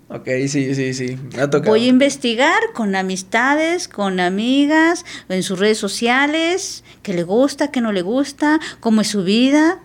Ok, 0.08 0.28
sí, 0.46 0.74
sí, 0.74 0.92
sí. 0.92 1.18
Voy 1.64 1.86
a 1.86 1.88
investigar 1.88 2.60
con 2.74 2.94
amistades, 2.94 3.88
con 3.88 4.20
amigas, 4.20 5.06
en 5.30 5.42
sus 5.42 5.58
redes 5.58 5.78
sociales, 5.78 6.84
qué 7.02 7.14
le 7.14 7.22
gusta, 7.22 7.70
qué 7.70 7.80
no 7.80 7.92
le 7.92 8.02
gusta, 8.02 8.60
cómo 8.80 9.00
es 9.00 9.08
su 9.08 9.24
vida. 9.24 9.80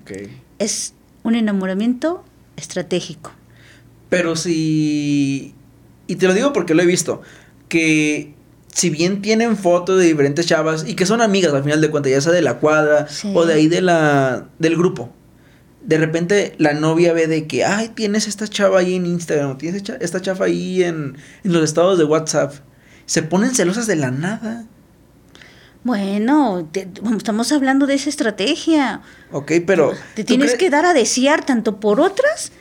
Ok. 0.00 0.28
Es 0.60 0.94
un 1.24 1.34
enamoramiento 1.34 2.24
estratégico. 2.56 3.32
Pero 4.08 4.36
si... 4.36 5.54
Y 6.06 6.16
te 6.16 6.26
lo 6.28 6.34
digo 6.34 6.52
porque 6.52 6.74
lo 6.74 6.82
he 6.82 6.86
visto. 6.86 7.22
Que 7.68 8.34
si 8.72 8.90
bien 8.90 9.22
tienen 9.22 9.56
fotos 9.56 10.00
de 10.00 10.06
diferentes 10.06 10.46
chavas 10.46 10.84
y 10.86 10.94
que 10.94 11.06
son 11.06 11.20
amigas 11.20 11.54
al 11.54 11.62
final 11.62 11.80
de 11.80 11.90
cuentas, 11.90 12.10
ya 12.10 12.20
sea 12.20 12.32
de 12.32 12.42
la 12.42 12.58
cuadra 12.58 13.06
o 13.32 13.46
de 13.46 13.54
ahí 13.54 13.68
de 13.68 13.80
la, 13.80 14.48
del 14.58 14.76
grupo 14.76 15.12
de 15.84 15.98
repente 15.98 16.54
la 16.58 16.74
novia 16.74 17.12
ve 17.12 17.26
de 17.26 17.46
que, 17.46 17.64
ay, 17.64 17.88
tienes 17.88 18.28
esta 18.28 18.46
chava 18.46 18.80
ahí 18.80 18.94
en 18.94 19.06
Instagram, 19.06 19.58
tienes 19.58 19.82
esta 20.00 20.20
chava 20.20 20.46
ahí 20.46 20.82
en, 20.82 21.16
los 21.42 21.64
estados 21.64 21.98
de 21.98 22.04
WhatsApp. 22.04 22.54
Se 23.06 23.22
ponen 23.22 23.54
celosas 23.54 23.86
de 23.86 23.96
la 23.96 24.10
nada. 24.10 24.64
Bueno, 25.84 26.68
estamos 27.16 27.50
hablando 27.50 27.86
de 27.86 27.94
esa 27.94 28.08
estrategia. 28.08 29.02
Ok, 29.32 29.52
pero... 29.66 29.92
Te 30.14 30.22
tienes 30.22 30.54
que 30.54 30.70
dar 30.70 30.86
a 30.86 30.94
desear 30.94 31.44
tanto 31.44 31.80
por 31.80 32.00
otras 32.00 32.52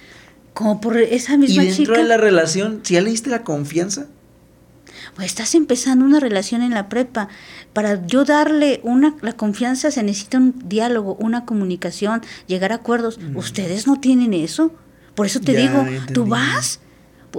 como 0.53 0.81
por 0.81 0.97
esa 0.97 1.37
misma 1.37 1.61
chica. 1.63 1.73
Y 1.73 1.77
dentro 1.77 1.97
de 1.97 2.03
la 2.03 2.17
relación, 2.17 2.81
si 2.83 2.95
ya 2.95 3.01
le 3.01 3.11
diste 3.11 3.29
la 3.29 3.43
confianza, 3.43 4.07
pues 5.15 5.27
estás 5.27 5.55
empezando 5.55 6.05
una 6.05 6.19
relación 6.19 6.61
en 6.61 6.71
la 6.71 6.89
prepa. 6.89 7.27
Para 7.73 8.05
yo 8.05 8.23
darle 8.23 8.79
una, 8.83 9.15
la 9.21 9.33
confianza 9.33 9.91
se 9.91 10.03
necesita 10.03 10.37
un 10.37 10.55
diálogo, 10.65 11.15
una 11.19 11.45
comunicación, 11.45 12.21
llegar 12.47 12.71
a 12.71 12.75
acuerdos. 12.75 13.19
Ustedes 13.35 13.87
no 13.87 13.99
tienen 13.99 14.33
eso. 14.33 14.71
Por 15.15 15.25
eso 15.25 15.41
te 15.41 15.53
digo, 15.53 15.85
tú 16.13 16.25
vas 16.25 16.79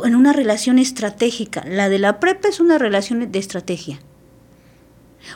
en 0.05 0.14
una 0.14 0.33
relación 0.33 0.79
estratégica. 0.79 1.64
La 1.67 1.88
de 1.88 1.99
la 1.99 2.21
prepa 2.21 2.49
es 2.49 2.61
una 2.61 2.79
relación 2.79 3.31
de 3.31 3.38
estrategia. 3.38 4.00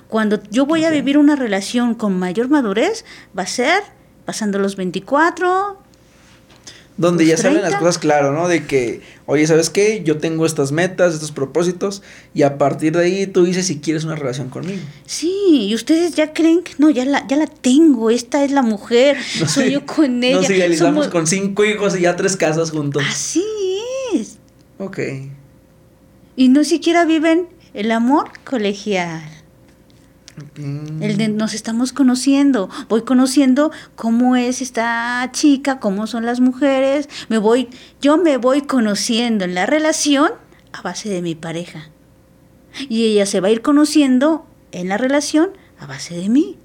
Cuando 0.08 0.42
yo 0.50 0.66
voy 0.66 0.84
a 0.84 0.90
vivir 0.90 1.16
una 1.16 1.36
relación 1.36 1.94
con 1.94 2.18
mayor 2.18 2.48
madurez, 2.48 3.04
va 3.36 3.44
a 3.44 3.46
ser 3.46 3.82
pasando 4.24 4.58
los 4.58 4.76
24, 4.76 5.80
donde 6.96 7.26
ya 7.26 7.36
salen 7.36 7.62
las 7.62 7.76
cosas 7.76 7.98
claro, 7.98 8.32
¿no? 8.32 8.48
De 8.48 8.64
que, 8.64 9.02
oye, 9.26 9.46
¿sabes 9.46 9.68
qué? 9.68 10.02
Yo 10.02 10.16
tengo 10.18 10.46
estas 10.46 10.72
metas, 10.72 11.14
estos 11.14 11.30
propósitos, 11.30 12.02
y 12.34 12.42
a 12.42 12.56
partir 12.56 12.96
de 12.96 13.04
ahí 13.04 13.26
tú 13.26 13.44
dices 13.44 13.66
si 13.66 13.80
quieres 13.80 14.04
una 14.04 14.16
relación 14.16 14.48
conmigo. 14.48 14.80
Sí, 15.04 15.66
y 15.68 15.74
ustedes 15.74 16.14
ya 16.14 16.32
creen 16.32 16.62
que 16.62 16.72
no, 16.78 16.88
ya 16.88 17.04
la, 17.04 17.26
ya 17.26 17.36
la 17.36 17.46
tengo, 17.46 18.10
esta 18.10 18.44
es 18.44 18.50
la 18.50 18.62
mujer, 18.62 19.18
soy 19.46 19.72
yo 19.72 19.84
con 19.84 20.24
ella. 20.24 20.36
Nos 20.36 20.50
idealizamos 20.50 21.08
con 21.08 21.26
cinco 21.26 21.64
hijos 21.64 21.96
y 21.98 22.02
ya 22.02 22.16
tres 22.16 22.36
casas 22.36 22.70
juntos. 22.70 23.02
Así 23.06 23.44
es. 24.14 24.38
Ok. 24.78 24.98
Y 26.36 26.48
no 26.48 26.64
siquiera 26.64 27.04
viven 27.04 27.46
el 27.74 27.90
amor 27.90 28.30
colegial. 28.44 29.35
El 30.56 31.16
de 31.16 31.28
nos 31.28 31.54
estamos 31.54 31.92
conociendo, 31.92 32.68
voy 32.88 33.02
conociendo 33.02 33.70
cómo 33.94 34.36
es 34.36 34.60
esta 34.60 35.28
chica, 35.32 35.80
cómo 35.80 36.06
son 36.06 36.26
las 36.26 36.40
mujeres, 36.40 37.08
me 37.28 37.38
voy, 37.38 37.68
yo 38.02 38.18
me 38.18 38.36
voy 38.36 38.60
conociendo 38.62 39.46
en 39.46 39.54
la 39.54 39.64
relación 39.64 40.32
a 40.72 40.82
base 40.82 41.08
de 41.08 41.22
mi 41.22 41.34
pareja. 41.34 41.88
Y 42.88 43.06
ella 43.06 43.24
se 43.24 43.40
va 43.40 43.48
a 43.48 43.50
ir 43.50 43.62
conociendo 43.62 44.46
en 44.72 44.88
la 44.88 44.98
relación 44.98 45.50
a 45.78 45.86
base 45.86 46.14
de 46.16 46.28
mí. 46.28 46.58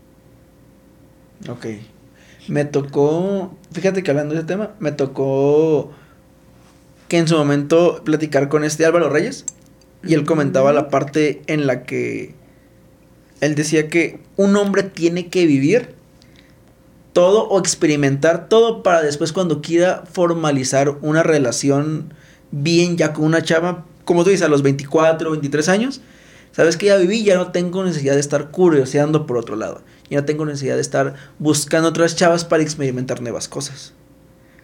Ok. 1.48 1.68
Me 2.48 2.66
tocó, 2.66 3.56
fíjate 3.72 4.04
que 4.04 4.12
hablando 4.12 4.34
de 4.34 4.42
ese 4.42 4.48
tema, 4.48 4.72
me 4.80 4.92
tocó 4.92 5.92
que 7.08 7.18
en 7.18 7.28
su 7.28 7.38
momento 7.38 8.01
platicar 8.04 8.50
con 8.50 8.63
este 8.63 8.86
Álvaro 8.86 9.10
Reyes 9.10 9.46
y 10.04 10.13
él 10.13 10.25
comentaba 10.25 10.74
la 10.74 10.90
parte 10.90 11.42
en 11.48 11.68
la 11.68 11.84
que 11.84 12.36
él 13.41 13.55
decía 13.55 13.89
que 13.89 14.21
un 14.38 14.55
hombre 14.55 14.83
tiene 14.83 15.27
que 15.27 15.45
vivir 15.45 15.95
todo 17.12 17.50
o 17.50 17.60
experimentar 17.60 18.48
todo 18.48 18.83
para 18.83 19.01
después 19.01 19.33
cuando 19.33 19.62
quiera 19.62 20.03
formalizar 20.10 20.98
una 21.01 21.24
relación 21.24 22.13
bien 22.51 22.98
ya 22.98 23.13
con 23.13 23.25
una 23.25 23.41
chava, 23.41 23.86
como 24.05 24.24
tú 24.24 24.29
dices, 24.29 24.45
a 24.45 24.50
los 24.50 24.62
24, 24.62 25.31
23 25.31 25.69
años, 25.69 26.01
sabes 26.51 26.77
que 26.77 26.88
ya 26.88 26.98
viví, 26.98 27.24
ya 27.24 27.36
no 27.36 27.51
tengo 27.51 27.83
necesidad 27.83 28.13
de 28.13 28.19
estar 28.19 28.51
curioseando 28.51 29.25
por 29.25 29.38
otro 29.38 29.55
lado, 29.55 29.81
ya 30.10 30.19
no 30.19 30.25
tengo 30.25 30.45
necesidad 30.45 30.75
de 30.75 30.81
estar 30.81 31.15
buscando 31.39 31.89
otras 31.89 32.15
chavas 32.15 32.45
para 32.45 32.63
experimentar 32.63 33.21
nuevas 33.21 33.48
cosas. 33.48 33.93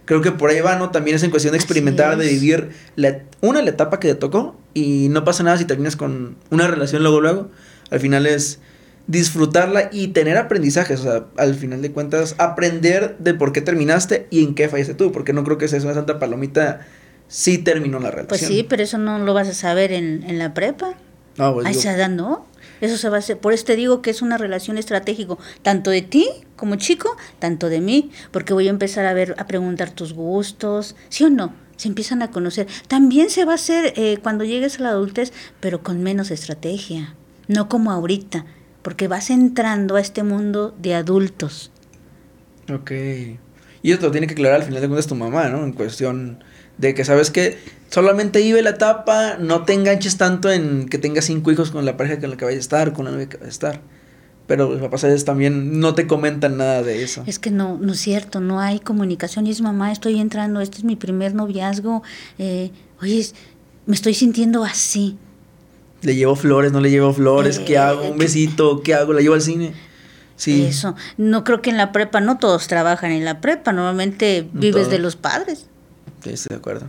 Creo 0.05 0.22
que 0.22 0.31
por 0.31 0.50
ahí 0.50 0.62
va, 0.62 0.77
¿no? 0.77 0.89
También 0.91 1.17
es 1.17 1.24
en 1.24 1.31
cuestión 1.31 1.51
de 1.51 1.57
experimentar, 1.57 2.15
de 2.15 2.29
vivir 2.29 2.69
la, 2.96 3.24
una, 3.41 3.62
la 3.62 3.72
etapa 3.72 4.00
que 4.00 4.07
te 4.07 4.15
tocó 4.15 4.55
y 4.74 5.10
no 5.10 5.25
pasa 5.25 5.43
nada 5.43 5.57
si 5.57 5.65
terminas 5.65 5.98
con 5.98 6.38
una 6.50 6.67
relación 6.67 7.01
luego, 7.01 7.19
luego. 7.19 7.50
Al 7.89 8.00
final 8.00 8.25
es 8.25 8.60
disfrutarla 9.08 9.90
y 9.92 10.10
tener 10.10 10.38
aprendizajes. 10.38 11.00
O 11.00 11.04
sea, 11.04 11.26
al 11.38 11.56
final 11.56 11.82
de 11.82 11.92
cuentas, 11.92 12.36
aprender 12.38 13.18
de 13.20 13.34
por 13.34 13.54
qué 13.54 13.62
terminaste 13.62 14.28
y 14.30 14.44
en 14.44 14.54
qué 14.54 14.70
fallaste 14.70 14.94
tú. 14.94 15.12
Porque 15.12 15.34
no 15.34 15.44
creo 15.44 15.58
que 15.58 15.68
sea 15.68 15.82
una 15.82 15.94
santa 15.94 16.20
palomita 16.20 16.86
si 17.28 17.58
terminó 17.58 18.00
la 18.00 18.12
relación. 18.12 18.28
Pues 18.28 18.42
sí, 18.42 18.66
pero 18.68 18.84
eso 18.84 18.98
no 18.98 19.20
lo 19.20 19.34
vas 19.34 19.48
a 19.48 19.54
saber 19.54 19.92
en, 19.92 20.24
en 20.24 20.38
la 20.38 20.54
prepa. 20.54 20.96
No, 21.38 21.54
pues 21.54 21.68
A 21.68 21.72
esa 21.72 21.94
edad 21.94 22.10
no. 22.10 22.46
Eso 22.82 22.98
se 22.98 23.10
va 23.10 23.16
a 23.16 23.20
hacer. 23.20 23.40
Por 23.40 23.54
eso 23.54 23.66
te 23.66 23.76
digo 23.76 24.02
que 24.02 24.12
es 24.12 24.22
una 24.22 24.38
relación 24.38 24.78
estratégica, 24.78 25.36
tanto 25.64 25.90
de 25.90 26.04
ti 26.04 26.30
como 26.56 26.76
chico, 26.76 27.16
tanto 27.40 27.70
de 27.70 27.82
mí, 27.82 28.12
porque 28.32 28.54
voy 28.54 28.68
a 28.68 28.70
empezar 28.70 29.06
a 29.06 29.14
ver, 29.14 29.36
a 29.38 29.48
preguntar 29.48 29.92
tus 29.92 30.14
gustos, 30.14 30.96
¿sí 31.10 31.24
o 31.24 31.30
no? 31.30 31.54
Se 31.76 31.88
empiezan 31.88 32.22
a 32.22 32.32
conocer. 32.32 32.68
También 32.88 33.30
se 33.30 33.46
va 33.46 33.54
a 33.54 33.56
hacer 33.56 33.94
eh, 33.96 34.18
cuando 34.22 34.44
llegues 34.44 34.80
a 34.80 34.84
la 34.84 34.90
adultez, 34.90 35.32
pero 35.60 35.82
con 35.82 36.04
menos 36.04 36.32
estrategia, 36.32 37.16
no 37.48 37.70
como 37.70 37.92
ahorita 37.92 38.46
porque 38.81 39.07
vas 39.07 39.29
entrando 39.29 39.96
a 39.96 40.01
este 40.01 40.24
mundo 40.24 40.75
de 40.79 40.96
adultos. 40.96 41.72
Ok. 42.74 42.91
Y 43.81 43.91
eso 43.91 44.00
te 44.00 44.05
lo 44.07 44.12
tiene 44.12 44.27
que 44.27 44.34
aclarar 44.34 44.62
al 44.62 44.67
final 44.67 44.81
de 44.81 44.88
cuentas 44.88 45.07
tu 45.07 45.15
mamá, 45.15 45.50
¿no? 45.50 45.63
En 45.63 45.74
cuestión 45.74 46.43
de 46.77 46.93
que 46.93 47.05
sabes 47.05 47.31
que 47.31 47.57
solamente 47.89 48.39
vive 48.39 48.62
la 48.62 48.72
etapa, 48.72 49.38
no 49.39 49.63
te 49.63 49.74
enganches 49.74 50.17
tanto 50.17 50.51
en 50.51 50.88
que 50.88 50.98
tengas 50.98 51.25
cinco 51.25 51.51
hijos 51.51 51.72
con 51.72 51.86
la 51.86 51.98
pareja 51.98 52.19
con 52.19 52.29
la 52.29 52.38
que 52.38 52.46
vayas 52.46 52.60
a 52.60 52.62
estar, 52.62 52.93
con 52.93 53.05
la 53.05 53.12
novia 53.12 53.29
que 53.29 53.38
vayas 53.38 53.48
a 53.48 53.51
estar. 53.51 53.81
Pero 54.48 54.69
los 54.69 54.79
papás 54.79 55.03
a 55.03 55.07
veces 55.07 55.25
también 55.25 55.79
no 55.79 55.93
te 55.93 56.07
comentan 56.07 56.57
nada 56.57 56.81
de 56.81 57.03
eso. 57.03 57.24
Es 57.27 57.38
que 57.38 57.51
no, 57.51 57.77
no 57.77 57.91
es 57.91 58.00
cierto, 58.00 58.39
no 58.39 58.62
hay 58.62 58.79
comunicación. 58.79 59.46
Y 59.46 59.51
es 59.51 59.62
mamá, 59.62 59.91
estoy 59.91 60.19
entrando, 60.19 60.62
este 60.62 60.77
es 60.77 60.84
mi 60.86 60.96
primer 60.96 61.36
noviazgo. 61.36 62.01
Eh, 62.38 62.72
oye, 63.01 63.25
me 63.86 63.96
estoy 63.96 64.13
sintiendo 64.13 64.63
así. 64.63 65.17
Le 66.01 66.16
llevo 66.16 66.36
flores, 66.36 66.72
no 66.72 66.80
le 66.80 66.89
llevo 66.89 67.13
flores, 67.13 67.60
¿qué 67.60 67.77
hago? 67.77 68.10
Un 68.10 68.18
besito, 68.18 68.82
¿qué 68.84 68.94
hago? 68.94 69.13
¿La 69.13 69.22
llevo 69.22 69.36
al 69.36 69.42
cine? 69.42 69.74
Sí. 70.36 70.66
Eso. 70.66 70.96
No 71.18 71.44
creo 71.44 71.62
que 71.62 71.72
en 71.72 71.77
la 71.77 71.92
prepa, 71.92 72.22
no 72.22 72.38
todos 72.38 72.68
trabajan 72.68 73.12
en 73.12 73.25
la 73.25 73.42
prepa, 73.42 73.74
normalmente 73.74 74.48
vives 74.54 74.89
de 74.89 75.00
los 75.00 75.16
padres. 75.16 75.66
Sí, 76.24 76.30
estoy 76.30 76.56
de 76.56 76.60
acuerdo. 76.60 76.88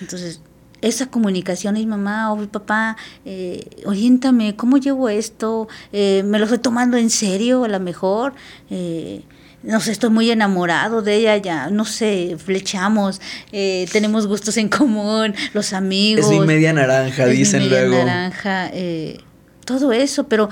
Entonces, 0.00 0.40
esa 0.82 1.06
comunicación 1.06 1.76
es 1.76 1.86
mamá 1.86 2.32
o 2.32 2.46
papá, 2.48 2.96
eh, 3.24 3.68
oriéntame, 3.86 4.56
¿cómo 4.56 4.78
llevo 4.78 5.08
esto? 5.08 5.68
Eh, 5.92 6.22
¿Me 6.26 6.38
lo 6.38 6.44
estoy 6.44 6.58
tomando 6.58 6.96
en 6.96 7.08
serio 7.08 7.64
a 7.64 7.68
lo 7.68 7.80
mejor? 7.80 8.34
Eh, 8.68 9.22
no 9.62 9.80
sé, 9.80 9.92
estoy 9.92 10.10
muy 10.10 10.30
enamorado 10.30 11.02
de 11.02 11.16
ella, 11.16 11.36
ya, 11.36 11.70
no 11.70 11.84
sé, 11.84 12.36
flechamos, 12.38 13.20
eh, 13.52 13.86
tenemos 13.92 14.26
gustos 14.26 14.56
en 14.56 14.68
común, 14.68 15.34
los 15.54 15.72
amigos. 15.72 16.24
Es 16.24 16.30
mi 16.30 16.40
media 16.40 16.72
naranja, 16.72 17.26
es 17.26 17.30
dicen 17.30 17.62
mi 17.62 17.68
media 17.68 18.04
naranja, 18.04 18.70
eh, 18.72 19.18
todo 19.64 19.92
eso, 19.92 20.28
pero 20.28 20.48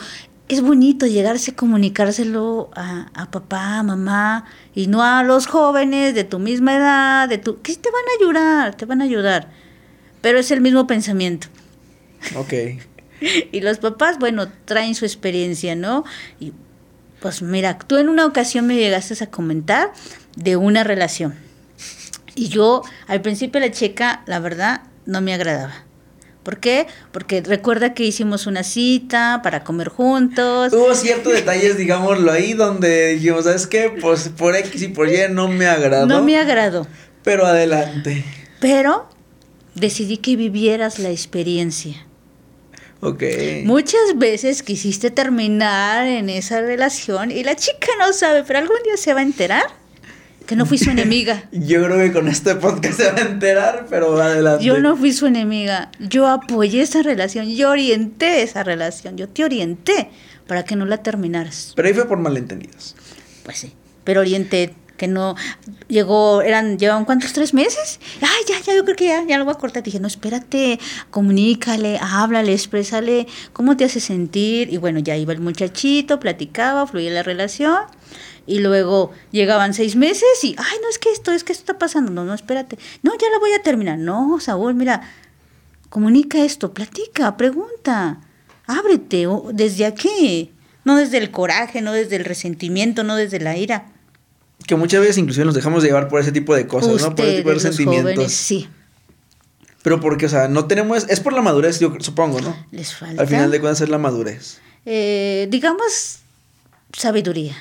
es 0.48 0.60
bonito 0.60 1.06
llegarse 1.06 1.52
a 1.52 1.56
comunicárselo 1.56 2.70
a, 2.74 3.10
a, 3.14 3.30
papá, 3.30 3.78
a 3.78 3.82
mamá, 3.82 4.44
y 4.74 4.86
no 4.86 5.02
a 5.02 5.22
los 5.22 5.46
jóvenes 5.46 6.14
de 6.14 6.24
tu 6.24 6.38
misma 6.38 6.76
edad, 6.76 7.28
de 7.28 7.38
tu, 7.38 7.60
que 7.62 7.74
te 7.74 7.90
van 7.90 8.02
a 8.02 8.20
ayudar, 8.20 8.74
te 8.76 8.84
van 8.84 9.00
a 9.00 9.04
ayudar, 9.04 9.48
pero 10.20 10.38
es 10.38 10.50
el 10.50 10.60
mismo 10.60 10.86
pensamiento. 10.86 11.48
Ok. 12.36 12.52
y 13.52 13.60
los 13.60 13.78
papás, 13.78 14.18
bueno, 14.18 14.48
traen 14.64 14.94
su 14.94 15.04
experiencia, 15.04 15.74
¿no? 15.74 16.04
Y 16.38 16.52
pues 17.20 17.42
mira, 17.42 17.78
tú 17.78 17.98
en 17.98 18.08
una 18.08 18.26
ocasión 18.26 18.66
me 18.66 18.76
llegaste 18.76 19.22
a 19.22 19.30
comentar 19.30 19.92
de 20.36 20.56
una 20.56 20.84
relación. 20.84 21.34
Y 22.34 22.48
yo 22.48 22.82
al 23.06 23.20
principio 23.20 23.60
la 23.60 23.70
chica, 23.70 24.22
la 24.26 24.38
verdad, 24.38 24.82
no 25.06 25.20
me 25.20 25.34
agradaba. 25.34 25.84
¿Por 26.42 26.58
qué? 26.58 26.86
Porque 27.12 27.42
recuerda 27.42 27.92
que 27.92 28.04
hicimos 28.04 28.46
una 28.46 28.62
cita 28.62 29.40
para 29.42 29.62
comer 29.62 29.88
juntos. 29.88 30.72
Hubo 30.72 30.94
ciertos 30.94 31.32
detalles, 31.34 31.76
digámoslo 31.76 32.32
ahí, 32.32 32.54
donde 32.54 33.14
dijimos, 33.14 33.44
¿sabes 33.44 33.66
qué? 33.66 33.94
Pues 34.00 34.30
por 34.30 34.56
X 34.56 34.82
y 34.82 34.88
por 34.88 35.08
Y 35.08 35.18
no 35.30 35.48
me 35.48 35.66
agradó. 35.66 36.06
No 36.06 36.22
me 36.22 36.38
agradó. 36.38 36.86
Pero 37.22 37.44
adelante. 37.44 38.24
Pero 38.60 39.08
decidí 39.74 40.16
que 40.16 40.36
vivieras 40.36 40.98
la 40.98 41.10
experiencia. 41.10 42.06
Ok. 43.00 43.23
Muchas 43.64 44.16
veces 44.16 44.62
quisiste 44.62 45.11
terminar 45.11 46.07
en 46.07 46.28
esa 46.28 46.61
relación 46.61 47.30
y 47.30 47.42
la 47.45 47.57
chica 47.57 47.88
no 47.99 48.12
sabe, 48.12 48.45
pero 48.45 48.59
algún 48.59 48.76
día 48.85 48.97
se 48.97 49.14
va 49.14 49.21
a 49.21 49.23
enterar 49.23 49.64
que 50.47 50.57
no 50.57 50.66
fui 50.66 50.78
su 50.78 50.90
enemiga. 50.90 51.49
Yo 51.52 51.83
creo 51.85 51.97
que 51.97 52.12
con 52.12 52.28
este 52.28 52.57
podcast 52.57 53.00
se 53.00 53.12
va 53.12 53.19
a 53.19 53.23
enterar, 53.23 53.87
pero 53.88 54.21
adelante. 54.21 54.64
Yo 54.64 54.78
no 54.80 54.97
fui 54.97 55.12
su 55.12 55.26
enemiga. 55.26 55.92
Yo 56.00 56.26
apoyé 56.26 56.83
esa 56.83 57.02
relación, 57.02 57.49
yo 57.54 57.71
orienté 57.71 58.42
esa 58.42 58.64
relación, 58.64 59.16
yo 59.16 59.28
te 59.28 59.45
orienté 59.45 60.11
para 60.49 60.64
que 60.64 60.75
no 60.75 60.87
la 60.87 61.04
terminaras. 61.04 61.73
Pero 61.76 61.87
ahí 61.87 61.95
fue 61.95 62.09
por 62.09 62.19
malentendidos. 62.19 62.97
Pues 63.45 63.59
sí, 63.59 63.73
pero 64.02 64.23
orienté 64.23 64.75
que 65.00 65.09
no 65.09 65.35
llegó, 65.88 66.42
eran, 66.42 66.78
llevaban 66.78 67.07
cuántos, 67.07 67.33
tres 67.33 67.54
meses. 67.54 68.00
Ay, 68.21 68.45
ya, 68.47 68.61
ya, 68.61 68.75
yo 68.76 68.85
creo 68.85 68.97
que 68.97 69.07
ya, 69.07 69.25
ya 69.25 69.38
lo 69.38 69.47
voy 69.47 69.54
a 69.54 69.57
cortar. 69.57 69.83
Dije, 69.83 69.99
no, 69.99 70.07
espérate, 70.07 70.78
comunícale, 71.11 71.99
háblale, 72.02 72.52
exprésale, 72.52 73.26
cómo 73.54 73.78
te 73.78 73.87
hace 73.87 73.99
sentir. 73.99 74.71
Y 74.71 74.76
bueno, 74.76 74.99
ya 74.99 75.16
iba 75.16 75.33
el 75.33 75.40
muchachito, 75.40 76.21
platicaba, 76.21 76.87
fluía 76.87 77.11
la 77.12 77.23
relación. 77.23 77.78
Y 78.47 78.59
luego 78.59 79.12
llegaban 79.30 79.73
seis 79.73 79.97
meses 79.97 80.45
y, 80.45 80.54
ay, 80.59 80.76
no, 80.83 80.90
es 80.90 80.99
que 80.99 81.11
esto, 81.11 81.33
es 81.33 81.45
que 81.45 81.52
esto 81.52 81.62
está 81.62 81.78
pasando. 81.78 82.12
No, 82.12 82.25
no, 82.25 82.35
espérate. 82.35 82.78
No, 83.02 83.12
ya 83.12 83.30
la 83.30 83.39
voy 83.39 83.54
a 83.54 83.63
terminar. 83.63 83.97
No, 83.97 84.39
Saúl, 84.39 84.75
mira, 84.75 85.00
comunica 85.89 86.45
esto, 86.45 86.75
platica, 86.75 87.39
pregunta, 87.39 88.21
ábrete, 88.67 89.26
desde 89.54 89.86
aquí. 89.86 90.52
No 90.84 90.97
desde 90.97 91.19
el 91.19 91.30
coraje, 91.30 91.80
no 91.80 91.93
desde 91.93 92.17
el 92.17 92.25
resentimiento, 92.25 93.02
no 93.02 93.17
desde 93.17 93.39
la 93.39 93.56
ira 93.56 93.86
que 94.66 94.76
muchas 94.76 95.00
veces 95.00 95.18
inclusive 95.18 95.44
nos 95.44 95.54
dejamos 95.54 95.82
llevar 95.82 96.08
por 96.08 96.20
ese 96.20 96.32
tipo 96.32 96.54
de 96.54 96.66
cosas, 96.66 97.00
¿no? 97.02 97.14
Por 97.14 97.25
ese 97.25 97.36
tipo 97.38 97.50
de 97.50 97.60
sentimientos. 97.60 98.32
sí. 98.32 98.68
Pero 99.82 99.99
porque, 99.99 100.26
o 100.26 100.28
sea, 100.28 100.49
no 100.49 100.66
tenemos, 100.66 101.06
es 101.08 101.20
por 101.20 101.32
la 101.32 101.40
madurez, 101.40 101.80
yo 101.80 101.94
supongo, 102.00 102.40
¿no? 102.40 102.54
Les 102.70 102.94
falta. 102.94 103.23
Al 103.23 103.28
final 103.28 103.50
de 103.50 103.60
cuentas 103.60 103.80
es 103.80 103.88
la 103.88 103.96
madurez. 103.96 104.58
Eh, 104.84 105.49
digamos, 105.50 106.18
sabiduría. 106.92 107.56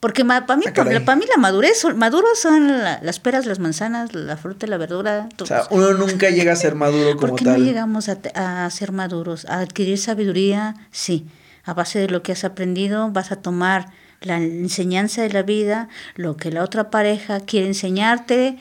Porque 0.00 0.24
para 0.24 0.56
mí, 0.56 0.64
ah, 0.68 0.72
para 0.72 1.16
mí 1.16 1.24
la 1.28 1.38
madurez, 1.38 1.84
maduros 1.96 2.38
son 2.38 2.68
las 2.68 3.18
peras, 3.18 3.46
las 3.46 3.58
manzanas, 3.58 4.14
la 4.14 4.36
fruta, 4.36 4.68
la 4.68 4.76
verdura. 4.76 5.28
O 5.40 5.44
sea, 5.46 5.64
uno 5.70 5.92
nunca 5.94 6.30
llega 6.30 6.52
a 6.52 6.56
ser 6.56 6.76
maduro 6.76 7.16
como 7.16 7.30
¿Por 7.30 7.38
qué 7.38 7.44
no 7.44 7.56
llegamos 7.56 8.08
a, 8.08 8.18
a 8.34 8.70
ser 8.70 8.92
maduros? 8.92 9.44
A 9.46 9.58
adquirir 9.58 9.98
sabiduría, 9.98 10.76
sí. 10.92 11.26
A 11.64 11.74
base 11.74 11.98
de 11.98 12.08
lo 12.08 12.22
que 12.22 12.30
has 12.30 12.44
aprendido, 12.44 13.10
vas 13.10 13.32
a 13.32 13.36
tomar 13.36 13.88
la 14.20 14.38
enseñanza 14.38 15.22
de 15.22 15.30
la 15.30 15.42
vida, 15.42 15.88
lo 16.16 16.36
que 16.36 16.50
la 16.50 16.64
otra 16.64 16.90
pareja 16.90 17.40
quiere 17.40 17.66
enseñarte, 17.66 18.58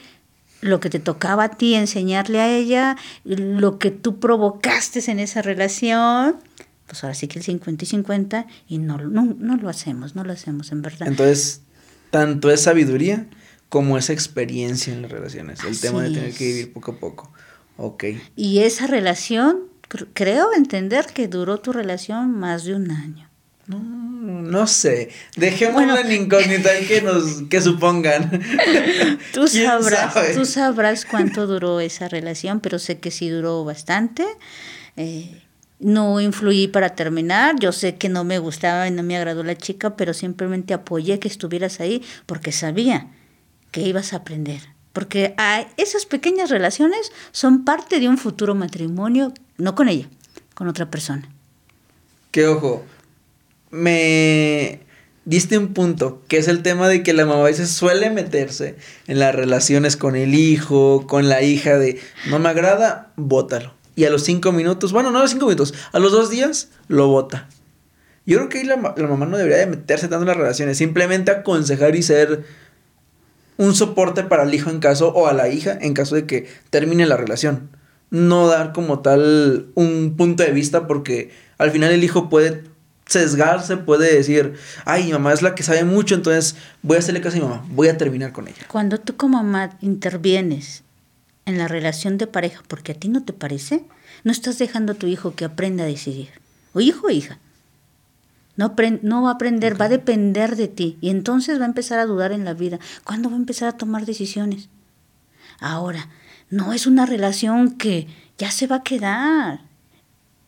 lo 0.61 0.79
que 0.79 0.89
te 0.89 0.99
tocaba 0.99 1.45
a 1.45 1.49
ti 1.49 1.75
enseñarle 1.75 2.39
a 2.39 2.55
ella, 2.55 2.97
lo 3.23 3.79
que 3.79 3.91
tú 3.91 4.19
provocaste 4.19 4.99
en 5.11 5.19
esa 5.19 5.41
relación, 5.41 6.37
pues 6.87 7.03
ahora 7.03 7.13
sí 7.13 7.27
que 7.27 7.39
el 7.39 7.45
50 7.45 7.83
y 7.83 7.87
50 7.87 8.47
y 8.67 8.77
no, 8.79 8.97
no, 8.97 9.35
no 9.37 9.57
lo 9.57 9.69
hacemos, 9.69 10.15
no 10.15 10.23
lo 10.23 10.33
hacemos 10.33 10.71
en 10.71 10.81
verdad. 10.81 11.07
Entonces, 11.07 11.61
tanto 12.09 12.49
es 12.49 12.61
sabiduría 12.61 13.27
como 13.69 13.97
es 13.97 14.09
experiencia 14.09 14.93
en 14.93 15.01
las 15.01 15.11
relaciones, 15.11 15.63
el 15.63 15.79
tema 15.79 16.03
de 16.03 16.11
tener 16.11 16.33
que 16.33 16.45
vivir 16.45 16.73
poco 16.73 16.91
a 16.91 16.95
poco. 16.95 17.31
Ok. 17.77 18.05
Y 18.35 18.59
esa 18.59 18.87
relación, 18.87 19.63
creo 20.13 20.53
entender 20.53 21.05
que 21.13 21.27
duró 21.27 21.59
tu 21.59 21.73
relación 21.73 22.31
más 22.31 22.63
de 22.63 22.75
un 22.75 22.91
año. 22.91 23.26
No, 23.67 23.79
no 23.79 24.65
sé. 24.65 25.09
Dejémoslo 25.35 25.97
en 25.97 26.11
incógnita 26.11 26.79
y 26.79 26.85
que 26.85 27.01
nos 27.01 27.43
que 27.49 27.61
supongan. 27.61 28.41
Tú 29.33 29.47
sabrás, 29.47 30.15
tú 30.33 30.45
sabrás 30.45 31.05
cuánto 31.05 31.47
duró 31.47 31.79
esa 31.79 32.07
relación, 32.07 32.61
pero 32.61 32.79
sé 32.79 32.99
que 32.99 33.11
sí 33.11 33.29
duró 33.29 33.63
bastante. 33.65 34.25
Eh, 34.95 35.43
no 35.79 36.19
influí 36.21 36.67
para 36.67 36.95
terminar. 36.95 37.55
Yo 37.59 37.71
sé 37.71 37.97
que 37.97 38.09
no 38.09 38.23
me 38.23 38.39
gustaba 38.39 38.87
y 38.87 38.91
no 38.91 39.03
me 39.03 39.17
agradó 39.17 39.43
la 39.43 39.55
chica, 39.55 39.95
pero 39.95 40.13
simplemente 40.13 40.73
apoyé 40.73 41.19
que 41.19 41.27
estuvieras 41.27 41.79
ahí 41.79 42.01
porque 42.25 42.51
sabía 42.51 43.07
que 43.71 43.81
ibas 43.81 44.13
a 44.13 44.17
aprender. 44.17 44.61
Porque 44.93 45.35
esas 45.77 46.05
pequeñas 46.05 46.49
relaciones 46.49 47.11
son 47.31 47.65
parte 47.65 47.99
de 47.99 48.07
un 48.07 48.17
futuro 48.17 48.55
matrimonio, 48.55 49.33
no 49.57 49.75
con 49.75 49.89
ella, 49.89 50.07
con 50.55 50.67
otra 50.67 50.89
persona. 50.89 51.29
Que 52.31 52.47
ojo, 52.47 52.83
me 53.71 54.81
diste 55.25 55.57
un 55.57 55.73
punto, 55.73 56.23
que 56.29 56.37
es 56.37 56.47
el 56.47 56.63
tema 56.63 56.87
de 56.87 57.03
que 57.03 57.13
la 57.13 57.25
mamá 57.25 57.49
a 57.49 57.53
suele 57.53 58.09
meterse 58.09 58.77
en 59.07 59.19
las 59.19 59.35
relaciones 59.35 59.97
con 59.97 60.15
el 60.15 60.33
hijo, 60.35 61.05
con 61.05 61.27
la 61.27 61.41
hija 61.41 61.77
de 61.77 61.99
no 62.29 62.39
me 62.39 62.49
agrada, 62.49 63.11
bótalo. 63.17 63.73
Y 63.95 64.05
a 64.05 64.09
los 64.09 64.23
cinco 64.23 64.51
minutos, 64.51 64.93
bueno, 64.93 65.11
no 65.11 65.17
a 65.19 65.21
los 65.23 65.31
cinco 65.31 65.47
minutos, 65.47 65.73
a 65.91 65.99
los 65.99 66.11
dos 66.11 66.29
días 66.29 66.69
lo 66.87 67.07
bota. 67.07 67.49
Yo 68.25 68.37
creo 68.37 68.49
que 68.49 68.59
ahí 68.59 68.63
la, 68.63 68.75
la 68.75 69.07
mamá 69.07 69.25
no 69.25 69.37
debería 69.37 69.57
de 69.57 69.67
meterse 69.67 70.07
tanto 70.07 70.23
en 70.23 70.27
las 70.27 70.37
relaciones, 70.37 70.77
simplemente 70.77 71.31
aconsejar 71.31 71.95
y 71.95 72.03
ser 72.03 72.45
un 73.57 73.73
soporte 73.75 74.23
para 74.23 74.43
el 74.43 74.53
hijo 74.53 74.69
en 74.69 74.79
caso, 74.79 75.09
o 75.09 75.27
a 75.27 75.33
la 75.33 75.49
hija 75.49 75.77
en 75.81 75.93
caso 75.93 76.15
de 76.15 76.25
que 76.25 76.47
termine 76.69 77.05
la 77.05 77.17
relación. 77.17 77.69
No 78.11 78.47
dar 78.47 78.71
como 78.71 78.99
tal 78.99 79.67
un 79.75 80.15
punto 80.15 80.43
de 80.43 80.51
vista 80.51 80.87
porque 80.87 81.31
al 81.57 81.71
final 81.71 81.91
el 81.91 82.03
hijo 82.03 82.29
puede 82.29 82.63
sesgarse, 83.07 83.77
puede 83.77 84.13
decir, 84.13 84.53
ay, 84.85 85.05
mi 85.05 85.13
mamá 85.13 85.33
es 85.33 85.41
la 85.41 85.55
que 85.55 85.63
sabe 85.63 85.83
mucho, 85.83 86.15
entonces 86.15 86.55
voy 86.81 86.97
a 86.97 86.99
hacerle 86.99 87.21
caso 87.21 87.37
a 87.37 87.39
mi 87.39 87.45
mamá, 87.45 87.65
voy 87.69 87.87
a 87.87 87.97
terminar 87.97 88.31
con 88.31 88.47
ella. 88.47 88.65
Cuando 88.67 88.99
tú 88.99 89.15
como 89.15 89.37
mamá 89.37 89.77
intervienes 89.81 90.83
en 91.45 91.57
la 91.57 91.67
relación 91.67 92.17
de 92.17 92.27
pareja 92.27 92.61
porque 92.67 92.91
a 92.91 92.95
ti 92.95 93.07
no 93.07 93.23
te 93.23 93.33
parece, 93.33 93.85
no 94.23 94.31
estás 94.31 94.59
dejando 94.59 94.93
a 94.93 94.95
tu 94.95 95.07
hijo 95.07 95.35
que 95.35 95.45
aprenda 95.45 95.83
a 95.83 95.87
decidir. 95.87 96.29
O 96.73 96.81
hijo 96.81 97.07
o 97.07 97.09
hija. 97.09 97.39
No, 98.55 98.75
no 99.03 99.21
va 99.21 99.29
a 99.29 99.33
aprender, 99.33 99.79
va 99.79 99.85
a 99.85 99.89
depender 99.89 100.55
de 100.55 100.67
ti. 100.67 100.97
Y 100.99 101.09
entonces 101.09 101.59
va 101.59 101.63
a 101.63 101.67
empezar 101.67 101.99
a 101.99 102.05
dudar 102.05 102.31
en 102.31 102.43
la 102.43 102.53
vida. 102.53 102.79
¿Cuándo 103.03 103.29
va 103.29 103.35
a 103.35 103.39
empezar 103.39 103.69
a 103.69 103.77
tomar 103.77 104.05
decisiones? 104.05 104.69
Ahora, 105.59 106.09
no 106.49 106.73
es 106.73 106.87
una 106.87 107.05
relación 107.05 107.77
que 107.77 108.07
ya 108.37 108.51
se 108.51 108.67
va 108.67 108.77
a 108.77 108.83
quedar 108.83 109.66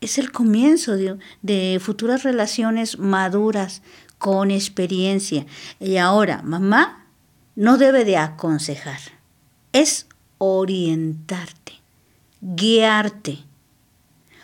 es 0.00 0.18
el 0.18 0.32
comienzo 0.32 0.96
de, 0.96 1.80
futuras 1.80 2.22
relaciones 2.22 2.98
maduras, 2.98 3.82
con 4.18 4.50
experiencia. 4.50 5.46
Y 5.78 5.96
ahora, 5.96 6.42
mamá, 6.42 7.06
no 7.56 7.78
debe 7.78 8.04
de 8.04 8.16
aconsejar, 8.16 9.00
es 9.72 10.06
orientarte, 10.38 11.74
guiarte. 12.40 13.38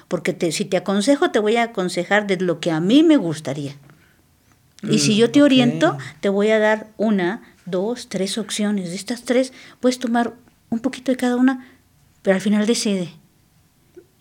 Porque 0.09 0.33
te, 0.33 0.53
si 0.53 0.64
te 0.64 0.77
aconsejo, 0.77 1.31
te 1.31 1.40
voy 1.40 1.57
a 1.57 1.64
aconsejar 1.64 2.27
de 2.27 2.37
lo 2.38 2.61
que 2.61 2.71
a 2.71 2.81
mí 2.81 3.03
me 3.03 3.16
gustaría. 3.16 3.77
Y 4.83 5.01
si 5.01 5.16
yo 5.16 5.31
te 5.31 5.40
Mm, 5.40 5.42
oriento, 5.42 5.99
te 6.21 6.29
voy 6.29 6.51
a 6.51 6.59
dar 6.59 6.88
una, 6.97 7.42
dos, 7.64 8.09
tres 8.09 8.38
opciones. 8.38 8.90
De 8.90 8.95
estas 8.95 9.23
tres, 9.23 9.53
puedes 9.81 9.99
tomar 9.99 10.35
un 10.71 10.79
poquito 10.79 11.11
de 11.11 11.16
cada 11.16 11.37
una, 11.37 11.66
pero 12.23 12.35
al 12.37 12.40
final 12.40 12.66
decide. 12.66 13.11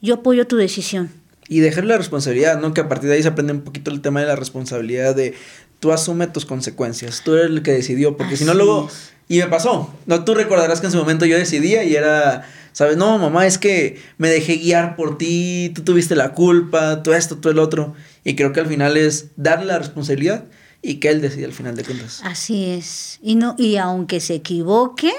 Yo 0.01 0.15
apoyo 0.15 0.47
tu 0.47 0.55
decisión. 0.55 1.11
Y 1.47 1.59
dejar 1.59 1.85
la 1.85 1.97
responsabilidad, 1.97 2.59
¿no? 2.59 2.73
Que 2.73 2.81
a 2.81 2.89
partir 2.89 3.09
de 3.09 3.15
ahí 3.17 3.21
se 3.21 3.27
aprende 3.27 3.53
un 3.53 3.61
poquito 3.61 3.91
el 3.91 4.01
tema 4.01 4.19
de 4.21 4.25
la 4.27 4.35
responsabilidad 4.35 5.15
de 5.15 5.35
tú 5.79 5.91
asume 5.91 6.25
tus 6.27 6.45
consecuencias, 6.45 7.21
tú 7.23 7.35
eres 7.35 7.51
el 7.51 7.61
que 7.61 7.71
decidió, 7.71 8.17
porque 8.17 8.37
si 8.37 8.45
no 8.45 8.53
luego... 8.53 8.89
Y 9.27 9.39
me 9.39 9.47
pasó, 9.47 9.91
no, 10.05 10.23
tú 10.23 10.35
recordarás 10.35 10.79
que 10.81 10.85
en 10.85 10.91
su 10.91 10.99
momento 10.99 11.25
yo 11.25 11.35
decidía 11.35 11.83
y 11.83 11.95
era, 11.95 12.47
¿sabes? 12.73 12.95
No, 12.95 13.17
mamá, 13.17 13.47
es 13.47 13.57
que 13.57 13.99
me 14.19 14.29
dejé 14.29 14.57
guiar 14.57 14.95
por 14.95 15.17
ti, 15.17 15.71
tú 15.73 15.81
tuviste 15.83 16.15
la 16.15 16.33
culpa, 16.33 17.01
tú 17.01 17.11
esto, 17.11 17.37
tú 17.37 17.49
el 17.49 17.57
otro. 17.57 17.95
Y 18.23 18.35
creo 18.35 18.53
que 18.53 18.59
al 18.59 18.67
final 18.67 18.97
es 18.97 19.29
darle 19.35 19.65
la 19.65 19.79
responsabilidad 19.79 20.43
y 20.83 20.95
que 20.95 21.09
él 21.09 21.21
decida 21.21 21.47
al 21.47 21.53
final 21.53 21.75
de 21.75 21.83
cuentas. 21.83 22.21
Así 22.23 22.65
es. 22.65 23.17
Y, 23.23 23.33
no, 23.33 23.55
y 23.57 23.77
aunque 23.77 24.19
se 24.19 24.35
equivoque, 24.35 25.11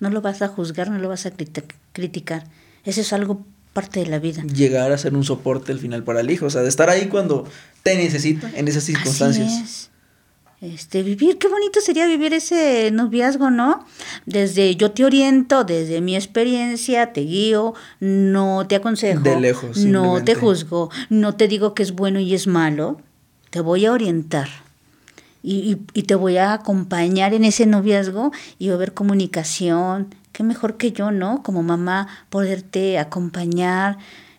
no 0.00 0.08
lo 0.08 0.22
vas 0.22 0.40
a 0.40 0.48
juzgar, 0.48 0.88
no 0.90 0.98
lo 0.98 1.10
vas 1.10 1.26
a 1.26 1.30
criti- 1.36 1.64
criticar. 1.92 2.46
Eso 2.86 3.02
es 3.02 3.12
algo 3.12 3.44
parte 3.74 4.00
de 4.00 4.06
la 4.06 4.18
vida. 4.18 4.42
Llegar 4.44 4.90
a 4.92 4.96
ser 4.96 5.14
un 5.14 5.24
soporte 5.24 5.70
al 5.72 5.78
final 5.78 6.02
para 6.04 6.20
el 6.20 6.30
hijo, 6.30 6.46
o 6.46 6.50
sea, 6.50 6.62
de 6.62 6.68
estar 6.70 6.88
ahí 6.88 7.08
cuando 7.08 7.44
te 7.82 7.94
necesita 7.96 8.50
en 8.54 8.66
esas 8.68 8.84
circunstancias. 8.84 9.46
Así 9.52 9.62
es. 9.64 9.90
Este, 10.60 11.02
vivir, 11.02 11.36
qué 11.36 11.46
bonito 11.48 11.80
sería 11.82 12.06
vivir 12.06 12.32
ese 12.32 12.90
noviazgo, 12.90 13.50
¿no? 13.50 13.84
Desde 14.24 14.76
yo 14.76 14.92
te 14.92 15.04
oriento, 15.04 15.64
desde 15.64 16.00
mi 16.00 16.16
experiencia, 16.16 17.12
te 17.12 17.20
guío, 17.20 17.74
no 18.00 18.66
te 18.66 18.76
aconsejo, 18.76 19.20
De 19.20 19.38
lejos, 19.38 19.76
no 19.76 20.24
te 20.24 20.34
juzgo, 20.40 20.90
no 21.10 21.34
te 21.36 21.48
digo 21.48 21.74
que 21.74 21.82
es 21.82 21.92
bueno 21.92 22.18
y 22.18 22.32
es 22.32 22.46
malo, 22.46 22.98
te 23.50 23.60
voy 23.60 23.84
a 23.84 23.92
orientar. 23.92 24.48
Y, 25.42 25.56
y- 25.72 25.80
y 25.92 26.04
te 26.04 26.14
voy 26.14 26.38
a 26.38 26.54
acompañar 26.54 27.34
en 27.34 27.44
ese 27.44 27.66
noviazgo 27.66 28.32
y 28.58 28.68
va 28.68 28.74
a 28.74 28.76
haber 28.76 28.94
comunicación. 28.94 30.14
Qué 30.34 30.42
mejor 30.42 30.76
que 30.76 30.92
yo, 30.92 31.12
¿no? 31.12 31.42
Como 31.42 31.62
mamá, 31.62 32.08
poderte 32.28 32.98
acompañar. 32.98 33.96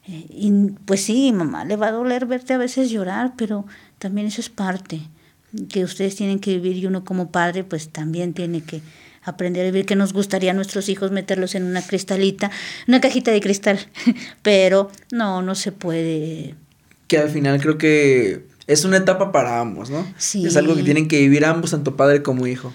Eh, 0.07 0.27
y 0.29 0.51
pues 0.85 1.01
sí, 1.01 1.31
mamá, 1.31 1.65
le 1.65 1.77
va 1.77 1.87
a 1.87 1.91
doler 1.91 2.27
verte 2.27 2.53
a 2.53 2.59
veces 2.59 2.91
llorar, 2.91 3.33
pero 3.35 3.65
también 3.97 4.27
eso 4.27 4.41
es 4.41 4.49
parte 4.49 5.01
que 5.69 5.85
ustedes 5.85 6.17
tienen 6.17 6.39
que 6.39 6.51
vivir 6.51 6.75
y 6.75 6.85
uno 6.85 7.05
como 7.05 7.31
padre 7.31 7.63
pues 7.63 7.87
también 7.89 8.33
tiene 8.33 8.61
que 8.61 8.81
aprender 9.23 9.63
a 9.63 9.71
vivir 9.71 9.85
que 9.85 9.95
nos 9.95 10.11
gustaría 10.11 10.51
a 10.51 10.53
nuestros 10.53 10.89
hijos 10.89 11.11
meterlos 11.11 11.55
en 11.55 11.63
una 11.63 11.81
cristalita, 11.81 12.51
una 12.89 12.99
cajita 13.01 13.31
de 13.31 13.39
cristal, 13.39 13.79
pero 14.41 14.91
no, 15.11 15.41
no 15.41 15.55
se 15.55 15.71
puede. 15.71 16.55
que 17.07 17.19
al 17.19 17.29
final 17.29 17.61
creo 17.61 17.77
que 17.77 18.45
es 18.67 18.83
una 18.83 18.97
etapa 18.97 19.31
para 19.31 19.61
ambos, 19.61 19.89
¿no? 19.89 20.05
Sí. 20.17 20.45
Es 20.45 20.57
algo 20.57 20.75
que 20.75 20.83
tienen 20.83 21.07
que 21.07 21.19
vivir 21.19 21.45
ambos, 21.45 21.71
tanto 21.71 21.95
padre 21.95 22.21
como 22.21 22.47
hijo. 22.47 22.73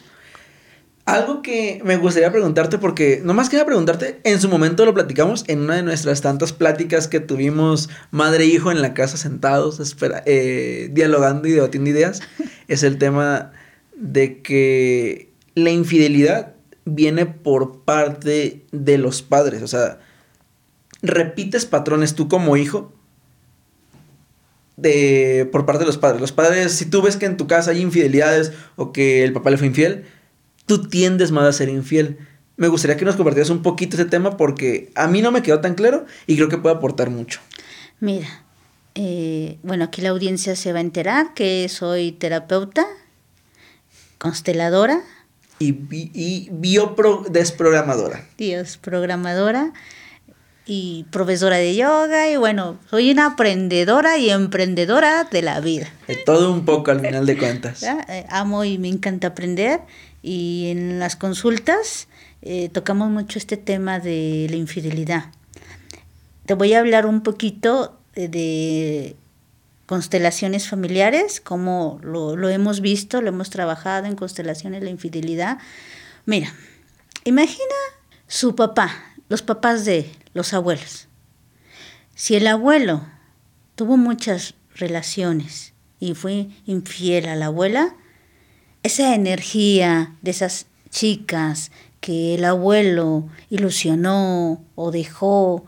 Algo 1.10 1.42
que 1.42 1.82
me 1.84 1.96
gustaría 1.96 2.30
preguntarte, 2.30 2.78
porque 2.78 3.20
no 3.24 3.34
más 3.34 3.48
quería 3.48 3.66
preguntarte, 3.66 4.20
en 4.22 4.40
su 4.40 4.48
momento 4.48 4.84
lo 4.84 4.94
platicamos 4.94 5.42
en 5.48 5.58
una 5.58 5.74
de 5.74 5.82
nuestras 5.82 6.20
tantas 6.20 6.52
pláticas 6.52 7.08
que 7.08 7.18
tuvimos 7.18 7.90
madre 8.12 8.44
e 8.44 8.46
hijo 8.46 8.70
en 8.70 8.80
la 8.80 8.94
casa 8.94 9.16
sentados, 9.16 9.80
espera, 9.80 10.22
eh, 10.24 10.88
dialogando 10.92 11.48
y 11.48 11.50
debatiendo 11.50 11.90
ideas, 11.90 12.20
es 12.68 12.84
el 12.84 12.96
tema 12.98 13.50
de 13.96 14.40
que 14.40 15.32
la 15.56 15.70
infidelidad 15.70 16.54
viene 16.84 17.26
por 17.26 17.80
parte 17.80 18.64
de 18.70 18.96
los 18.96 19.22
padres, 19.22 19.62
o 19.62 19.66
sea, 19.66 19.98
repites 21.02 21.66
patrones 21.66 22.14
tú 22.14 22.28
como 22.28 22.56
hijo 22.56 22.92
de 24.76 25.48
por 25.50 25.66
parte 25.66 25.80
de 25.80 25.86
los 25.86 25.98
padres. 25.98 26.20
Los 26.20 26.30
padres, 26.30 26.70
si 26.70 26.86
tú 26.86 27.02
ves 27.02 27.16
que 27.16 27.26
en 27.26 27.36
tu 27.36 27.48
casa 27.48 27.72
hay 27.72 27.80
infidelidades 27.80 28.52
o 28.76 28.92
que 28.92 29.24
el 29.24 29.32
papá 29.32 29.50
le 29.50 29.56
fue 29.56 29.66
infiel, 29.66 30.04
tú 30.70 30.86
tiendes 30.88 31.32
más 31.32 31.44
a 31.46 31.52
ser 31.52 31.68
infiel. 31.68 32.16
Me 32.56 32.68
gustaría 32.68 32.96
que 32.96 33.04
nos 33.04 33.16
compartieras 33.16 33.50
un 33.50 33.60
poquito 33.62 33.96
ese 33.96 34.04
tema 34.04 34.36
porque 34.36 34.92
a 34.94 35.08
mí 35.08 35.20
no 35.20 35.32
me 35.32 35.42
quedó 35.42 35.60
tan 35.60 35.74
claro 35.74 36.06
y 36.28 36.36
creo 36.36 36.48
que 36.48 36.58
puede 36.58 36.76
aportar 36.76 37.10
mucho. 37.10 37.40
Mira, 37.98 38.28
eh, 38.94 39.58
bueno, 39.64 39.82
aquí 39.82 40.00
la 40.00 40.10
audiencia 40.10 40.54
se 40.54 40.72
va 40.72 40.78
a 40.78 40.82
enterar 40.82 41.34
que 41.34 41.68
soy 41.68 42.12
terapeuta, 42.12 42.86
consteladora, 44.18 45.00
Y, 45.58 45.72
bi- 45.72 46.10
y 46.14 46.48
biodesprogramadora. 46.52 48.24
Dios, 48.38 48.76
programadora 48.76 49.72
y 50.72 51.04
profesora 51.10 51.56
de 51.56 51.74
yoga 51.74 52.30
y 52.30 52.36
bueno, 52.36 52.78
soy 52.88 53.10
una 53.10 53.26
aprendedora 53.26 54.18
y 54.18 54.30
emprendedora 54.30 55.24
de 55.24 55.42
la 55.42 55.58
vida. 55.58 55.88
Todo 56.24 56.52
un 56.52 56.64
poco 56.64 56.92
al 56.92 57.00
final 57.00 57.26
de 57.26 57.36
cuentas. 57.36 57.82
Eh, 58.08 58.24
amo 58.28 58.64
y 58.64 58.78
me 58.78 58.86
encanta 58.86 59.28
aprender 59.28 59.80
y 60.22 60.68
en 60.68 61.00
las 61.00 61.16
consultas 61.16 62.06
eh, 62.42 62.68
tocamos 62.68 63.10
mucho 63.10 63.36
este 63.36 63.56
tema 63.56 63.98
de 63.98 64.46
la 64.48 64.54
infidelidad. 64.54 65.24
Te 66.46 66.54
voy 66.54 66.72
a 66.74 66.78
hablar 66.78 67.04
un 67.04 67.22
poquito 67.22 67.98
de, 68.14 68.28
de 68.28 69.16
constelaciones 69.86 70.68
familiares, 70.68 71.40
como 71.40 71.98
lo, 72.00 72.36
lo 72.36 72.48
hemos 72.48 72.80
visto, 72.80 73.20
lo 73.20 73.30
hemos 73.30 73.50
trabajado 73.50 74.06
en 74.06 74.14
constelaciones, 74.14 74.84
la 74.84 74.90
infidelidad. 74.90 75.58
Mira, 76.26 76.54
imagina 77.24 77.74
su 78.28 78.54
papá, 78.54 78.92
los 79.28 79.42
papás 79.42 79.84
de 79.84 80.19
los 80.34 80.52
abuelos. 80.54 81.08
Si 82.14 82.36
el 82.36 82.46
abuelo 82.46 83.02
tuvo 83.74 83.96
muchas 83.96 84.54
relaciones 84.74 85.72
y 85.98 86.14
fue 86.14 86.48
infiel 86.66 87.28
a 87.28 87.36
la 87.36 87.46
abuela, 87.46 87.96
esa 88.82 89.14
energía 89.14 90.16
de 90.22 90.30
esas 90.30 90.66
chicas 90.90 91.70
que 92.00 92.34
el 92.34 92.44
abuelo 92.44 93.28
ilusionó 93.50 94.64
o 94.74 94.90
dejó 94.90 95.66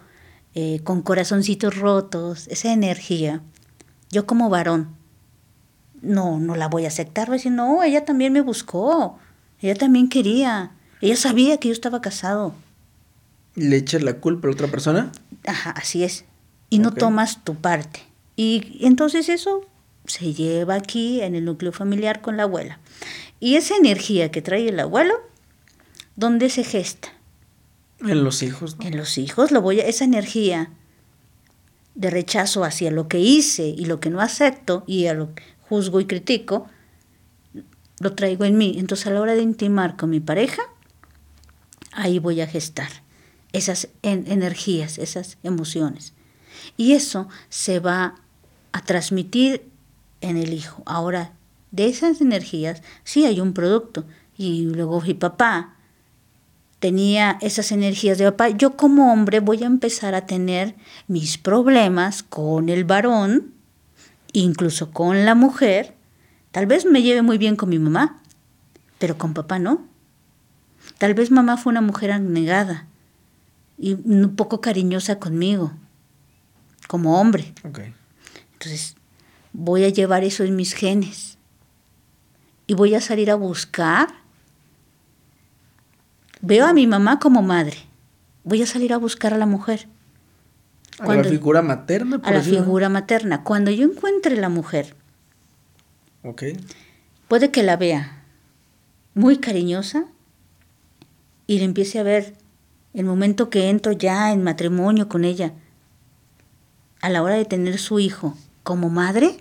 eh, 0.55 0.81
con 0.85 1.03
corazoncitos 1.03 1.77
rotos, 1.77 2.49
esa 2.49 2.73
energía, 2.73 3.43
yo 4.11 4.27
como 4.27 4.51
varón, 4.51 4.97
no, 6.03 6.39
no 6.39 6.57
la 6.57 6.69
voy 6.69 6.85
a 6.85 6.89
aceptar, 6.89 7.29
voy 7.29 7.37
a 7.37 7.39
decir, 7.39 7.53
no, 7.53 7.83
ella 7.83 8.05
también 8.05 8.33
me 8.33 8.41
buscó, 8.41 9.19
ella 9.61 9.75
también 9.75 10.09
quería, 10.09 10.73
ella 11.01 11.17
sabía 11.17 11.59
que 11.59 11.69
yo 11.69 11.73
estaba 11.73 12.01
casado, 12.01 12.55
¿Le 13.55 13.77
echas 13.77 14.03
la 14.03 14.15
culpa 14.15 14.49
a 14.49 14.51
la 14.51 14.55
otra 14.55 14.69
persona? 14.69 15.13
Ajá, 15.47 15.71
así 15.71 16.05
es. 16.05 16.25
Y 16.71 16.79
no 16.79 16.93
tomas 16.93 17.45
tu 17.45 17.55
parte. 17.55 18.01
Y 18.35 18.79
entonces 18.81 19.29
eso 19.29 19.67
se 20.07 20.33
lleva 20.33 20.75
aquí 20.75 21.21
en 21.21 21.35
el 21.35 21.45
núcleo 21.45 21.73
familiar 21.73 22.23
con 22.23 22.37
la 22.37 22.45
abuela. 22.45 22.81
Y 23.41 23.57
esa 23.57 23.77
energía 23.77 24.31
que 24.31 24.41
trae 24.41 24.69
el 24.69 24.81
abuelo, 24.81 25.15
¿dónde 26.17 26.49
se 26.49 26.65
gesta? 26.65 27.13
En 28.01 28.25
los 28.25 28.43
hijos. 28.43 28.79
¿no? 28.79 28.87
En 28.87 28.97
los 28.97 29.19
hijos, 29.19 29.51
lo 29.51 29.61
voy 29.61 29.81
a, 29.81 29.87
esa 29.87 30.05
energía 30.05 30.71
de 31.95 32.09
rechazo 32.09 32.65
hacia 32.65 32.91
lo 32.91 33.07
que 33.07 33.19
hice 33.21 33.67
y 33.67 33.85
lo 33.85 34.01
que 34.01 34.09
no 34.09 34.21
acepto 34.23 34.83
y 34.87 35.07
a 35.07 35.15
lo 35.15 35.35
que 35.35 35.43
juzgo 35.69 36.01
y 36.01 36.07
critico, 36.07 36.69
lo 38.01 38.15
traigo 38.15 38.47
en 38.47 38.57
mí. 38.57 38.77
Entonces 38.79 39.07
a 39.09 39.11
la 39.11 39.21
hora 39.21 39.35
de 39.35 39.43
intimar 39.43 39.97
con 39.97 40.09
mi 40.09 40.21
pareja, 40.21 40.63
ahí 41.93 42.19
voy 42.19 42.41
a 42.41 42.47
gestar 42.47 43.02
esas 43.53 43.89
en- 44.03 44.31
energías, 44.31 44.99
esas 44.99 45.39
emociones. 45.43 46.13
Y 46.77 46.93
eso 46.93 47.29
se 47.49 47.81
va 47.81 48.17
a 48.73 48.83
transmitir 48.83 49.63
en 50.21 50.37
el 50.37 50.53
hijo. 50.53 50.83
Ahora, 50.87 51.33
de 51.71 51.87
esas 51.87 52.21
energías 52.21 52.83
sí 53.05 53.25
hay 53.25 53.41
un 53.41 53.53
producto. 53.53 54.05
Y 54.37 54.65
luego 54.65 55.01
mi 55.01 55.15
papá 55.15 55.75
tenía 56.79 57.39
esas 57.41 57.71
energías 57.71 58.19
de 58.19 58.25
papá, 58.31 58.49
yo 58.49 58.77
como 58.77 59.13
hombre 59.13 59.39
voy 59.41 59.63
a 59.63 59.67
empezar 59.67 60.15
a 60.15 60.27
tener 60.27 60.75
mis 61.07 61.39
problemas 61.39 62.23
con 62.25 62.69
el 62.69 62.85
varón, 62.85 63.53
incluso 64.33 64.91
con 64.91 65.25
la 65.25 65.35
mujer. 65.35 65.95
Tal 66.51 66.67
vez 66.67 66.85
me 66.85 67.03
lleve 67.03 67.23
muy 67.23 67.39
bien 67.39 67.55
con 67.57 67.69
mi 67.69 67.79
mamá, 67.79 68.21
pero 68.99 69.17
con 69.17 69.33
papá 69.33 69.59
no. 69.59 69.87
Tal 70.99 71.15
vez 71.15 71.31
mamá 71.31 71.57
fue 71.57 71.71
una 71.71 71.81
mujer 71.83 72.11
abnegada 72.13 72.87
y 73.83 73.95
un 73.95 74.37
poco 74.37 74.61
cariñosa 74.61 75.19
conmigo, 75.19 75.73
como 76.87 77.21
hombre. 77.21 77.53
Entonces, 78.53 78.95
voy 79.53 79.83
a 79.83 79.89
llevar 79.89 80.23
eso 80.23 80.45
en 80.45 80.55
mis 80.55 80.73
genes 80.73 81.37
y 82.69 82.75
voy 82.75 82.95
a 82.95 83.01
salir 83.01 83.29
a 83.29 83.35
buscar. 83.35 84.07
Veo 86.41 86.65
a 86.65 86.73
mi 86.73 86.87
mamá 86.87 87.19
como 87.19 87.43
madre. 87.43 87.77
Voy 88.45 88.63
a 88.63 88.67
salir 88.67 88.93
a 88.93 88.99
buscar 88.99 89.35
a 89.35 89.37
la 89.37 89.47
mujer, 89.47 89.89
A 90.99 91.15
la 91.17 91.25
figura 91.25 91.61
materna, 91.61 92.19
por 92.21 92.29
a 92.29 92.37
la 92.37 92.41
figura 92.41 92.89
materna. 92.89 93.43
Cuando 93.43 93.73
yo 93.73 93.85
encuentre 93.85 94.37
la 94.37 94.49
mujer, 94.49 94.95
puede 97.27 97.51
que 97.51 97.65
la 97.65 97.77
vea 97.77 98.23
muy 99.15 99.39
cariñosa, 99.39 100.07
y 101.49 101.59
le 101.59 101.65
empiece 101.65 101.99
a 101.99 102.05
ver 102.05 102.35
el 102.95 103.05
momento 103.05 103.51
que 103.51 103.71
entro 103.71 103.93
ya 103.93 104.33
en 104.33 104.43
matrimonio 104.43 105.09
con 105.09 105.25
ella, 105.25 105.53
a 107.01 107.09
la 107.09 107.23
hora 107.23 107.35
de 107.35 107.45
tener 107.45 107.79
su 107.79 107.99
hijo 107.99 108.37
como 108.63 108.91
madre, 108.91 109.39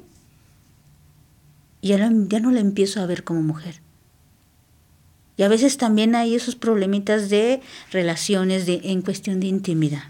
ya, 1.82 1.98
ya 1.98 2.40
no 2.40 2.52
la 2.52 2.60
empiezo 2.60 3.02
a 3.02 3.06
ver 3.06 3.24
como 3.24 3.42
mujer. 3.42 3.82
Y 5.38 5.44
a 5.44 5.48
veces 5.48 5.78
también 5.78 6.16
hay 6.16 6.36
esos 6.36 6.56
problemitas 6.56 7.30
de 7.30 7.62
relaciones 7.92 8.66
de, 8.66 8.82
en 8.84 9.02
cuestión 9.02 9.40
de 9.40 9.48
intimidad. 9.48 10.04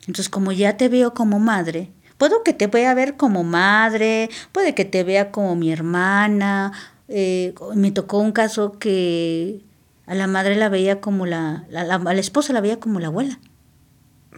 Entonces, 0.00 0.28
como 0.28 0.52
ya 0.52 0.76
te 0.76 0.88
veo 0.88 1.14
como 1.14 1.38
madre, 1.38 1.90
puedo 2.18 2.42
que 2.42 2.52
te 2.52 2.66
vea 2.66 2.94
ver 2.94 3.16
como 3.16 3.44
madre, 3.44 4.30
puede 4.52 4.74
que 4.74 4.84
te 4.84 5.04
vea 5.04 5.30
como 5.30 5.56
mi 5.56 5.72
hermana. 5.72 6.72
Eh, 7.08 7.54
me 7.74 7.90
tocó 7.92 8.18
un 8.18 8.32
caso 8.32 8.78
que 8.78 9.62
a 10.06 10.14
la 10.14 10.26
madre 10.26 10.56
la 10.56 10.68
veía 10.68 11.00
como 11.00 11.26
la, 11.26 11.64
la, 11.68 11.82
a 11.82 11.98
la 11.98 12.20
esposa 12.20 12.52
la 12.52 12.60
veía 12.60 12.78
como 12.78 13.00
la 13.00 13.08
abuela. 13.08 13.38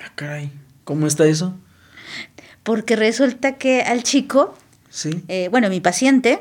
Ah, 0.01 0.13
caray. 0.15 0.51
¿Cómo 0.85 1.07
está 1.07 1.27
eso? 1.27 1.55
Porque 2.63 2.97
resulta 2.97 3.57
que 3.57 3.83
al 3.83 4.03
chico, 4.03 4.55
sí. 4.89 5.23
Eh, 5.29 5.49
bueno, 5.51 5.69
mi 5.69 5.81
paciente, 5.81 6.41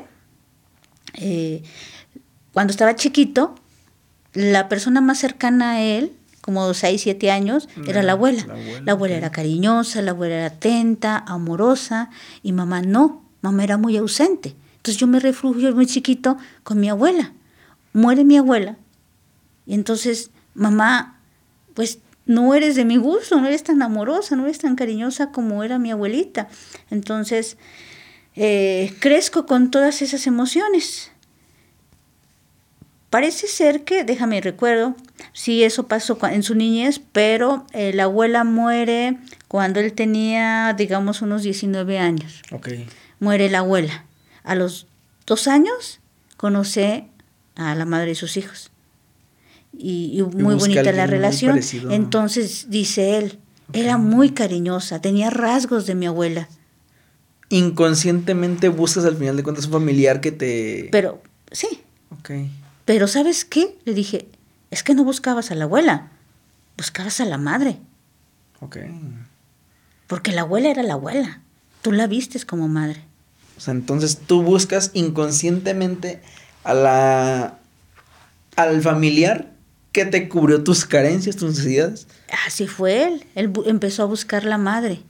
eh, 1.14 1.62
cuando 2.52 2.70
estaba 2.70 2.96
chiquito, 2.96 3.54
la 4.32 4.68
persona 4.68 5.00
más 5.00 5.18
cercana 5.18 5.72
a 5.72 5.80
él, 5.82 6.12
como 6.40 6.72
6, 6.72 7.00
7 7.02 7.30
años, 7.30 7.68
era 7.86 8.02
la 8.02 8.12
abuela. 8.12 8.46
La 8.84 8.92
abuela, 8.92 9.16
era 9.16 9.30
cariñosa, 9.30 10.00
la 10.00 10.12
abuela 10.12 10.36
era 10.36 10.46
atenta, 10.46 11.18
amorosa, 11.18 12.08
y 12.42 12.52
mamá 12.52 12.80
no, 12.80 13.22
mamá 13.42 13.64
era 13.64 13.76
muy 13.76 13.98
ausente. 13.98 14.56
Entonces 14.76 14.96
yo 14.98 15.06
me 15.06 15.20
refugio 15.20 15.74
muy 15.74 15.86
chiquito 15.86 16.38
con 16.62 16.80
mi 16.80 16.88
abuela. 16.88 17.32
Muere 17.92 18.24
mi 18.24 18.38
abuela, 18.38 18.78
y 19.68 19.74
entonces, 19.74 20.30
mamá, 20.54 21.20
pues 21.74 21.98
no 22.24 22.54
eres 22.54 22.74
de 22.74 22.86
mi 22.86 22.96
gusto, 22.96 23.38
no 23.38 23.46
eres 23.46 23.64
tan 23.64 23.82
amorosa, 23.82 24.34
no 24.34 24.44
eres 24.44 24.58
tan 24.58 24.76
cariñosa 24.76 25.30
como 25.30 25.62
era 25.62 25.78
mi 25.78 25.90
abuelita. 25.90 26.48
Entonces, 26.90 27.58
eh, 28.34 28.94
crezco 28.98 29.44
con 29.44 29.70
todas 29.70 30.00
esas 30.00 30.26
emociones. 30.26 31.12
Parece 33.10 33.46
ser 33.46 33.84
que, 33.84 34.04
déjame 34.04 34.40
recuerdo, 34.40 34.96
sí, 35.34 35.62
eso 35.62 35.86
pasó 35.86 36.18
en 36.30 36.42
su 36.42 36.54
niñez, 36.54 37.02
pero 37.12 37.66
eh, 37.72 37.92
la 37.92 38.04
abuela 38.04 38.44
muere 38.44 39.18
cuando 39.48 39.80
él 39.80 39.92
tenía, 39.92 40.74
digamos, 40.78 41.20
unos 41.20 41.42
19 41.42 41.98
años. 41.98 42.40
Okay. 42.52 42.86
Muere 43.20 43.50
la 43.50 43.58
abuela. 43.58 44.06
A 44.44 44.54
los 44.54 44.86
dos 45.26 45.46
años 45.46 46.00
conoce 46.38 47.06
a 47.54 47.74
la 47.74 47.84
madre 47.84 48.08
de 48.08 48.14
sus 48.14 48.38
hijos 48.38 48.70
y, 49.72 50.22
muy 50.22 50.54
bonita 50.54 50.92
la 50.92 51.06
relación. 51.06 51.60
Entonces, 51.90 52.66
dice 52.68 53.18
él, 53.18 53.38
era 53.72 53.98
muy 53.98 54.30
cariñosa, 54.30 55.00
tenía 55.00 55.30
rasgos 55.30 55.86
de 55.86 55.94
mi 55.94 56.06
abuela. 56.06 56.48
Inconscientemente 57.50 58.68
buscas 58.68 59.04
al 59.04 59.16
final 59.16 59.36
de 59.36 59.42
cuentas 59.42 59.66
un 59.66 59.72
familiar 59.72 60.20
que 60.20 60.32
te... 60.32 60.88
Pero, 60.92 61.22
sí. 61.50 61.82
Ok. 62.18 62.30
Pero 62.84 63.06
¿sabes 63.06 63.44
qué? 63.44 63.76
Le 63.84 63.94
dije, 63.94 64.28
es 64.70 64.82
que 64.82 64.94
no 64.94 65.04
buscabas 65.04 65.50
a 65.50 65.54
la 65.54 65.64
abuela, 65.64 66.10
buscabas 66.76 67.20
a 67.20 67.24
la 67.24 67.38
madre. 67.38 67.78
Ok. 68.60 68.78
Porque 70.06 70.32
la 70.32 70.42
abuela 70.42 70.70
era 70.70 70.82
la 70.82 70.94
abuela, 70.94 71.40
tú 71.82 71.92
la 71.92 72.06
vistes 72.06 72.44
como 72.44 72.68
madre. 72.68 73.02
O 73.56 73.60
sea, 73.60 73.72
entonces 73.72 74.18
tú 74.18 74.42
buscas 74.42 74.90
inconscientemente 74.94 76.22
a 76.64 76.74
la 76.74 77.58
al 78.56 78.82
familiar 78.82 79.52
que 79.98 80.04
te 80.04 80.28
cubrió 80.28 80.62
tus 80.62 80.84
carencias, 80.84 81.36
tus 81.36 81.50
necesidades. 81.50 82.06
Así 82.46 82.68
fue 82.68 83.04
él. 83.04 83.26
Él 83.34 83.52
empezó 83.66 84.04
a 84.04 84.06
buscar 84.06 84.44
la 84.44 84.56
madre. 84.56 85.02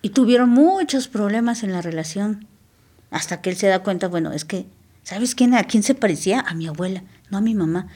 Y 0.00 0.10
tuvieron 0.10 0.48
muchos 0.48 1.06
problemas 1.06 1.62
en 1.62 1.72
la 1.72 1.82
relación. 1.82 2.46
Hasta 3.10 3.42
que 3.42 3.50
él 3.50 3.56
se 3.56 3.66
da 3.66 3.82
cuenta, 3.82 4.08
bueno, 4.08 4.32
es 4.32 4.46
que, 4.46 4.66
¿sabes 5.02 5.34
quién, 5.34 5.54
a 5.54 5.64
quién 5.64 5.82
se 5.82 5.94
parecía? 5.94 6.40
A 6.40 6.54
mi 6.54 6.66
abuela, 6.66 7.04
no 7.30 7.38
a 7.38 7.40
mi 7.42 7.54
mamá. 7.54 7.88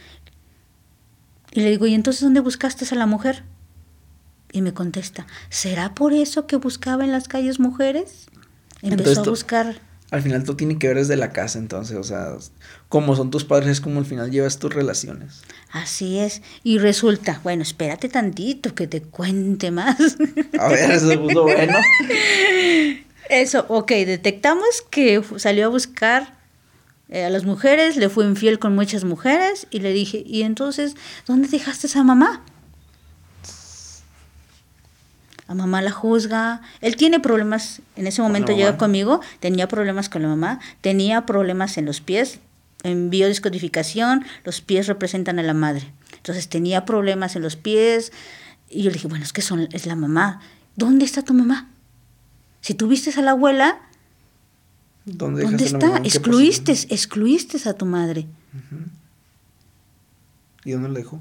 Y 1.52 1.60
le 1.60 1.70
digo, 1.70 1.86
¿y 1.86 1.94
entonces 1.94 2.22
dónde 2.22 2.40
buscaste 2.40 2.84
a 2.92 2.98
la 2.98 3.06
mujer? 3.06 3.44
Y 4.52 4.60
me 4.60 4.74
contesta, 4.74 5.26
¿será 5.48 5.94
por 5.94 6.12
eso 6.12 6.46
que 6.46 6.56
buscaba 6.56 7.04
en 7.04 7.12
las 7.12 7.26
calles 7.26 7.58
mujeres? 7.58 8.26
Empezó 8.82 9.22
a 9.22 9.30
buscar 9.30 9.80
al 10.10 10.22
final 10.22 10.42
todo 10.44 10.56
tiene 10.56 10.78
que 10.78 10.88
ver 10.88 10.96
desde 10.96 11.16
la 11.16 11.30
casa, 11.30 11.58
entonces, 11.58 11.96
o 11.96 12.02
sea, 12.02 12.34
como 12.88 13.14
son 13.14 13.30
tus 13.30 13.44
padres 13.44 13.68
es 13.68 13.80
como 13.80 14.00
al 14.00 14.06
final 14.06 14.30
llevas 14.30 14.58
tus 14.58 14.74
relaciones. 14.74 15.42
Así 15.70 16.18
es. 16.18 16.42
Y 16.64 16.78
resulta, 16.78 17.40
bueno, 17.44 17.62
espérate 17.62 18.08
tantito 18.08 18.74
que 18.74 18.86
te 18.86 19.02
cuente 19.02 19.70
más. 19.70 20.16
A 20.58 20.68
ver, 20.68 20.90
eso 20.90 21.20
puso 21.20 21.42
bueno. 21.44 21.78
Eso, 23.30 23.64
ok, 23.68 23.92
detectamos 23.92 24.82
que 24.90 25.22
salió 25.36 25.66
a 25.66 25.68
buscar 25.68 26.34
eh, 27.08 27.24
a 27.24 27.30
las 27.30 27.44
mujeres, 27.44 27.96
le 27.96 28.08
fue 28.08 28.24
infiel 28.24 28.58
con 28.58 28.74
muchas 28.74 29.04
mujeres 29.04 29.68
y 29.70 29.78
le 29.78 29.92
dije, 29.92 30.24
¿y 30.26 30.42
entonces 30.42 30.96
dónde 31.28 31.46
dejaste 31.46 31.86
a 31.86 31.90
esa 31.90 32.02
mamá? 32.02 32.42
La 35.50 35.56
mamá 35.56 35.82
la 35.82 35.90
juzga. 35.90 36.62
Él 36.80 36.94
tiene 36.94 37.18
problemas, 37.18 37.82
en 37.96 38.06
ese 38.06 38.22
momento 38.22 38.52
llega 38.52 38.76
conmigo, 38.76 39.20
tenía 39.40 39.66
problemas 39.66 40.08
con 40.08 40.22
la 40.22 40.28
mamá, 40.28 40.60
tenía 40.80 41.26
problemas 41.26 41.76
en 41.76 41.86
los 41.86 42.00
pies, 42.00 42.38
en 42.84 43.10
biodescodificación, 43.10 44.24
los 44.44 44.60
pies 44.60 44.86
representan 44.86 45.40
a 45.40 45.42
la 45.42 45.52
madre. 45.52 45.92
Entonces 46.14 46.48
tenía 46.48 46.84
problemas 46.84 47.34
en 47.34 47.42
los 47.42 47.56
pies 47.56 48.12
y 48.68 48.84
yo 48.84 48.90
le 48.90 48.94
dije, 48.94 49.08
bueno, 49.08 49.24
es 49.24 49.32
que 49.32 49.42
son, 49.42 49.68
es 49.72 49.86
la 49.86 49.96
mamá. 49.96 50.40
¿Dónde 50.76 51.04
está 51.04 51.22
tu 51.22 51.34
mamá? 51.34 51.68
Si 52.60 52.74
tuviste 52.74 53.10
a 53.18 53.22
la 53.22 53.32
abuela, 53.32 53.80
¿dónde, 55.04 55.64
está? 55.64 55.96
Excluiste, 56.04 56.70
excluiste 56.70 57.68
a 57.68 57.72
tu 57.74 57.86
madre. 57.86 58.28
¿Y 60.64 60.70
dónde 60.70 60.90
la 60.90 60.94
dejó? 61.00 61.18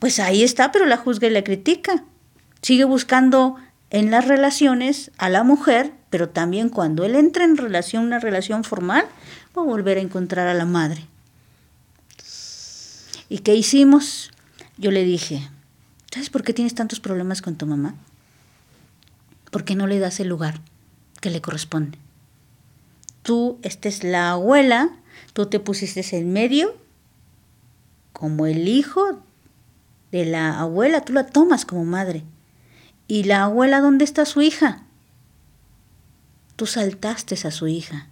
Pues 0.00 0.18
ahí 0.18 0.42
está, 0.42 0.70
pero 0.70 0.84
la 0.84 0.98
juzga 0.98 1.28
y 1.28 1.30
la 1.30 1.42
critica. 1.42 2.04
Sigue 2.62 2.84
buscando 2.84 3.56
en 3.90 4.10
las 4.10 4.26
relaciones 4.26 5.10
a 5.18 5.28
la 5.28 5.44
mujer, 5.44 5.92
pero 6.10 6.28
también 6.28 6.68
cuando 6.68 7.04
él 7.04 7.14
entra 7.14 7.44
en 7.44 7.56
relación, 7.56 8.04
una 8.04 8.18
relación 8.18 8.64
formal, 8.64 9.04
va 9.56 9.62
a 9.62 9.64
volver 9.64 9.98
a 9.98 10.02
encontrar 10.02 10.46
a 10.48 10.54
la 10.54 10.64
madre. 10.64 11.06
¿Y 13.28 13.38
qué 13.38 13.54
hicimos? 13.54 14.30
Yo 14.76 14.90
le 14.90 15.04
dije, 15.04 15.48
¿sabes 16.12 16.30
por 16.30 16.42
qué 16.42 16.52
tienes 16.52 16.74
tantos 16.74 17.00
problemas 17.00 17.42
con 17.42 17.56
tu 17.56 17.66
mamá? 17.66 17.94
Porque 19.50 19.74
no 19.74 19.86
le 19.86 19.98
das 19.98 20.20
el 20.20 20.28
lugar 20.28 20.60
que 21.20 21.30
le 21.30 21.40
corresponde. 21.40 21.98
Tú, 23.22 23.58
esta 23.62 23.88
es 23.88 24.04
la 24.04 24.30
abuela, 24.30 24.90
tú 25.32 25.46
te 25.46 25.60
pusiste 25.60 26.04
en 26.16 26.32
medio 26.32 26.74
como 28.12 28.46
el 28.46 28.68
hijo 28.68 29.22
de 30.10 30.24
la 30.24 30.58
abuela, 30.58 31.02
tú 31.02 31.12
la 31.12 31.26
tomas 31.26 31.64
como 31.64 31.84
madre. 31.84 32.24
¿Y 33.08 33.24
la 33.24 33.44
abuela 33.44 33.80
dónde 33.80 34.04
está 34.04 34.26
su 34.26 34.42
hija? 34.42 34.82
Tú 36.56 36.66
saltaste 36.66 37.34
a 37.42 37.50
su 37.50 37.66
hija. 37.66 38.08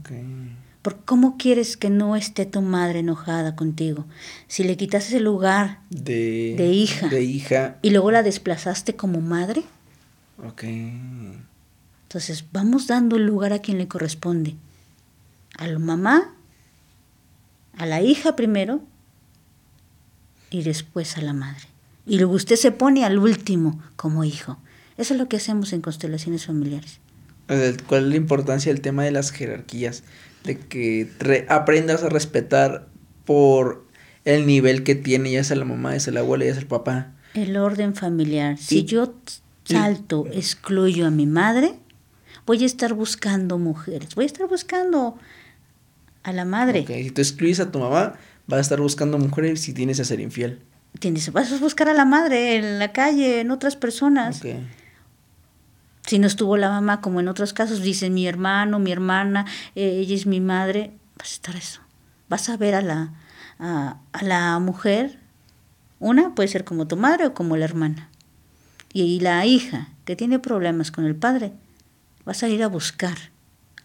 Okay. 0.00 0.56
¿Por 0.82 1.04
cómo 1.04 1.36
quieres 1.38 1.76
que 1.76 1.88
no 1.88 2.16
esté 2.16 2.46
tu 2.46 2.62
madre 2.62 2.98
enojada 2.98 3.54
contigo? 3.54 4.04
Si 4.48 4.64
le 4.64 4.76
quitaste 4.76 5.18
el 5.18 5.24
lugar 5.24 5.80
de, 5.90 6.54
de 6.58 6.72
hija, 6.72 7.08
de 7.08 7.22
hija 7.22 7.76
y 7.80 7.90
luego 7.90 8.10
la 8.10 8.24
desplazaste 8.24 8.96
como 8.96 9.20
madre. 9.20 9.62
Ok. 10.44 10.64
Entonces 10.64 12.44
vamos 12.52 12.88
dando 12.88 13.16
el 13.16 13.24
lugar 13.24 13.52
a 13.52 13.60
quien 13.60 13.78
le 13.78 13.86
corresponde. 13.86 14.56
A 15.56 15.68
la 15.68 15.78
mamá, 15.78 16.34
a 17.78 17.86
la 17.86 18.02
hija 18.02 18.34
primero 18.34 18.80
y 20.50 20.62
después 20.64 21.16
a 21.16 21.22
la 21.22 21.32
madre 21.32 21.75
y 22.06 22.18
luego 22.18 22.34
usted 22.34 22.56
se 22.56 22.70
pone 22.70 23.04
al 23.04 23.18
último 23.18 23.80
como 23.96 24.24
hijo. 24.24 24.58
Eso 24.96 25.14
es 25.14 25.20
lo 25.20 25.28
que 25.28 25.36
hacemos 25.36 25.72
en 25.72 25.82
constelaciones 25.82 26.46
familiares. 26.46 27.00
¿Cuál 27.86 28.04
es 28.04 28.10
la 28.10 28.16
importancia 28.16 28.72
del 28.72 28.80
tema 28.80 29.04
de 29.04 29.10
las 29.10 29.30
jerarquías? 29.30 30.04
De 30.44 30.58
que 30.58 31.10
aprendas 31.48 32.02
a 32.04 32.08
respetar 32.08 32.88
por 33.24 33.84
el 34.24 34.46
nivel 34.46 34.84
que 34.84 34.94
tiene, 34.94 35.32
ya 35.32 35.44
sea 35.44 35.56
la 35.56 35.64
mamá, 35.64 35.92
ya 35.92 36.00
sea 36.00 36.12
la 36.14 36.20
abuela, 36.20 36.44
ya 36.44 36.52
sea 36.52 36.62
el 36.62 36.68
papá. 36.68 37.12
El 37.34 37.56
orden 37.56 37.94
familiar. 37.94 38.56
Si 38.56 38.84
yo 38.84 39.14
salto, 39.64 40.26
excluyo 40.32 41.06
a 41.06 41.10
mi 41.10 41.26
madre, 41.26 41.74
voy 42.46 42.62
a 42.62 42.66
estar 42.66 42.94
buscando 42.94 43.58
mujeres, 43.58 44.14
voy 44.14 44.24
a 44.24 44.26
estar 44.26 44.48
buscando 44.48 45.18
a 46.22 46.32
la 46.32 46.44
madre. 46.44 46.86
Si 46.86 47.10
tú 47.10 47.20
excluyes 47.20 47.60
a 47.60 47.70
tu 47.70 47.80
mamá, 47.80 48.14
vas 48.46 48.58
a 48.58 48.60
estar 48.60 48.80
buscando 48.80 49.18
mujeres 49.18 49.60
si 49.60 49.72
tienes 49.74 50.00
a 50.00 50.04
ser 50.04 50.20
infiel 50.20 50.60
tienes, 50.96 51.32
vas 51.32 51.52
a 51.52 51.58
buscar 51.58 51.88
a 51.88 51.94
la 51.94 52.04
madre 52.04 52.56
en 52.56 52.78
la 52.78 52.92
calle, 52.92 53.40
en 53.40 53.50
otras 53.50 53.76
personas. 53.76 54.42
Si 56.06 56.18
no 56.18 56.26
estuvo 56.26 56.56
la 56.56 56.70
mamá, 56.70 57.00
como 57.00 57.20
en 57.20 57.28
otros 57.28 57.52
casos, 57.52 57.80
dicen 57.82 58.14
mi 58.14 58.26
hermano, 58.26 58.78
mi 58.78 58.92
hermana, 58.92 59.46
eh, 59.74 59.98
ella 60.00 60.14
es 60.14 60.26
mi 60.26 60.40
madre, 60.40 60.92
vas 61.18 61.30
a 61.30 61.34
estar 61.34 61.56
eso. 61.56 61.80
vas 62.28 62.48
a 62.48 62.56
ver 62.56 62.74
a 62.74 62.82
la, 62.82 63.14
a, 63.58 63.98
a 64.12 64.22
la 64.22 64.58
mujer, 64.58 65.18
una 65.98 66.34
puede 66.34 66.48
ser 66.48 66.64
como 66.64 66.86
tu 66.86 66.96
madre 66.96 67.26
o 67.26 67.34
como 67.34 67.56
la 67.56 67.64
hermana. 67.64 68.10
Y 68.92 69.20
la 69.20 69.44
hija 69.46 69.88
que 70.04 70.16
tiene 70.16 70.38
problemas 70.38 70.90
con 70.90 71.04
el 71.04 71.16
padre, 71.16 71.52
vas 72.24 72.42
a 72.42 72.48
ir 72.48 72.62
a 72.62 72.68
buscar 72.68 73.16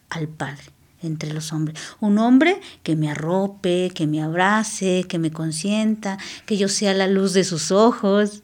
al 0.10 0.28
padre 0.28 0.81
entre 1.02 1.34
los 1.34 1.52
hombres. 1.54 1.80
Un 2.00 2.18
hombre 2.18 2.60
que 2.84 2.96
me 2.96 3.10
arrope, 3.10 3.92
que 3.94 4.08
me 4.08 4.22
abrace, 4.22 5.06
que 5.08 5.20
me 5.20 5.32
consienta, 5.32 6.18
que 6.46 6.58
yo 6.58 6.68
sea 6.68 6.94
la 6.94 7.08
luz 7.08 7.34
de 7.34 7.44
sus 7.44 7.72
ojos. 7.72 8.44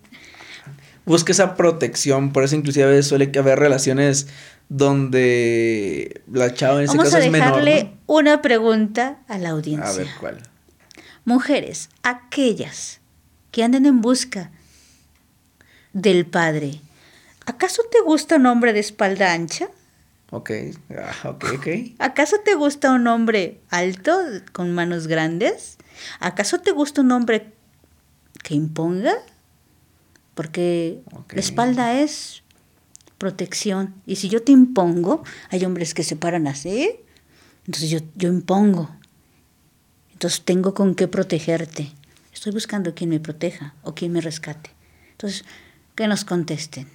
Busca 1.06 1.32
esa 1.32 1.56
protección, 1.56 2.34
por 2.34 2.44
eso 2.44 2.56
inclusive 2.56 2.86
a 2.86 2.90
veces 2.90 3.08
suele 3.08 3.32
haber 3.38 3.60
relaciones 3.60 4.28
donde 4.70 6.22
la 6.32 6.54
chava 6.54 6.80
en 6.80 6.86
ese 6.86 6.98
Vamos 6.98 7.06
caso 7.14 7.18
a 7.18 7.26
es 7.26 7.32
menor. 7.32 7.48
dejarle 7.48 7.84
¿no? 7.84 7.90
una 8.08 8.42
pregunta 8.42 9.20
a 9.28 9.38
la 9.38 9.50
audiencia. 9.52 9.90
A 9.90 9.94
ver 9.94 10.08
cuál. 10.20 10.44
Mujeres, 11.24 11.90
aquellas 12.04 13.00
que 13.52 13.64
anden 13.64 13.86
en 13.86 14.02
busca 14.02 14.52
del 15.94 16.26
padre, 16.26 16.82
¿acaso 17.46 17.82
te 17.92 18.02
gusta 18.02 18.36
un 18.36 18.46
hombre 18.46 18.74
de 18.74 18.80
espalda 18.80 19.34
ancha? 19.34 19.70
Ok, 20.30 20.52
ah, 20.98 21.30
ok, 21.30 21.46
ok. 21.56 21.68
¿Acaso 22.00 22.38
te 22.44 22.56
gusta 22.56 22.92
un 22.92 23.08
hombre 23.08 23.62
alto, 23.70 24.20
con 24.52 24.74
manos 24.74 25.08
grandes? 25.08 25.78
¿Acaso 26.20 26.60
te 26.60 26.72
gusta 26.72 27.02
un 27.02 27.12
hombre 27.12 27.54
que 28.44 28.54
imponga? 28.54 29.14
Porque 30.36 31.02
la 31.32 31.40
espalda 31.40 32.00
es 32.00 32.44
protección. 33.18 33.96
Y 34.06 34.18
si 34.18 34.30
yo 34.30 34.44
te 34.44 34.52
impongo, 34.52 35.24
hay 35.50 35.64
hombres 35.66 35.94
que 35.94 36.04
se 36.04 36.16
paran 36.16 36.48
así, 36.48 36.92
entonces 37.66 37.90
yo, 37.90 38.00
yo 38.16 38.30
impongo. 38.30 38.90
Entonces 40.14 40.42
tengo 40.44 40.74
con 40.74 40.96
qué 40.96 41.08
protegerte. 41.08 41.92
Estoy 42.34 42.52
buscando 42.52 42.94
quien 42.94 43.10
me 43.10 43.20
proteja 43.20 43.76
o 43.84 43.96
quien 43.96 44.12
me 44.12 44.22
rescate. 44.22 44.72
Entonces, 45.12 45.46
que 45.96 46.08
nos 46.08 46.26
contesten. 46.26 46.88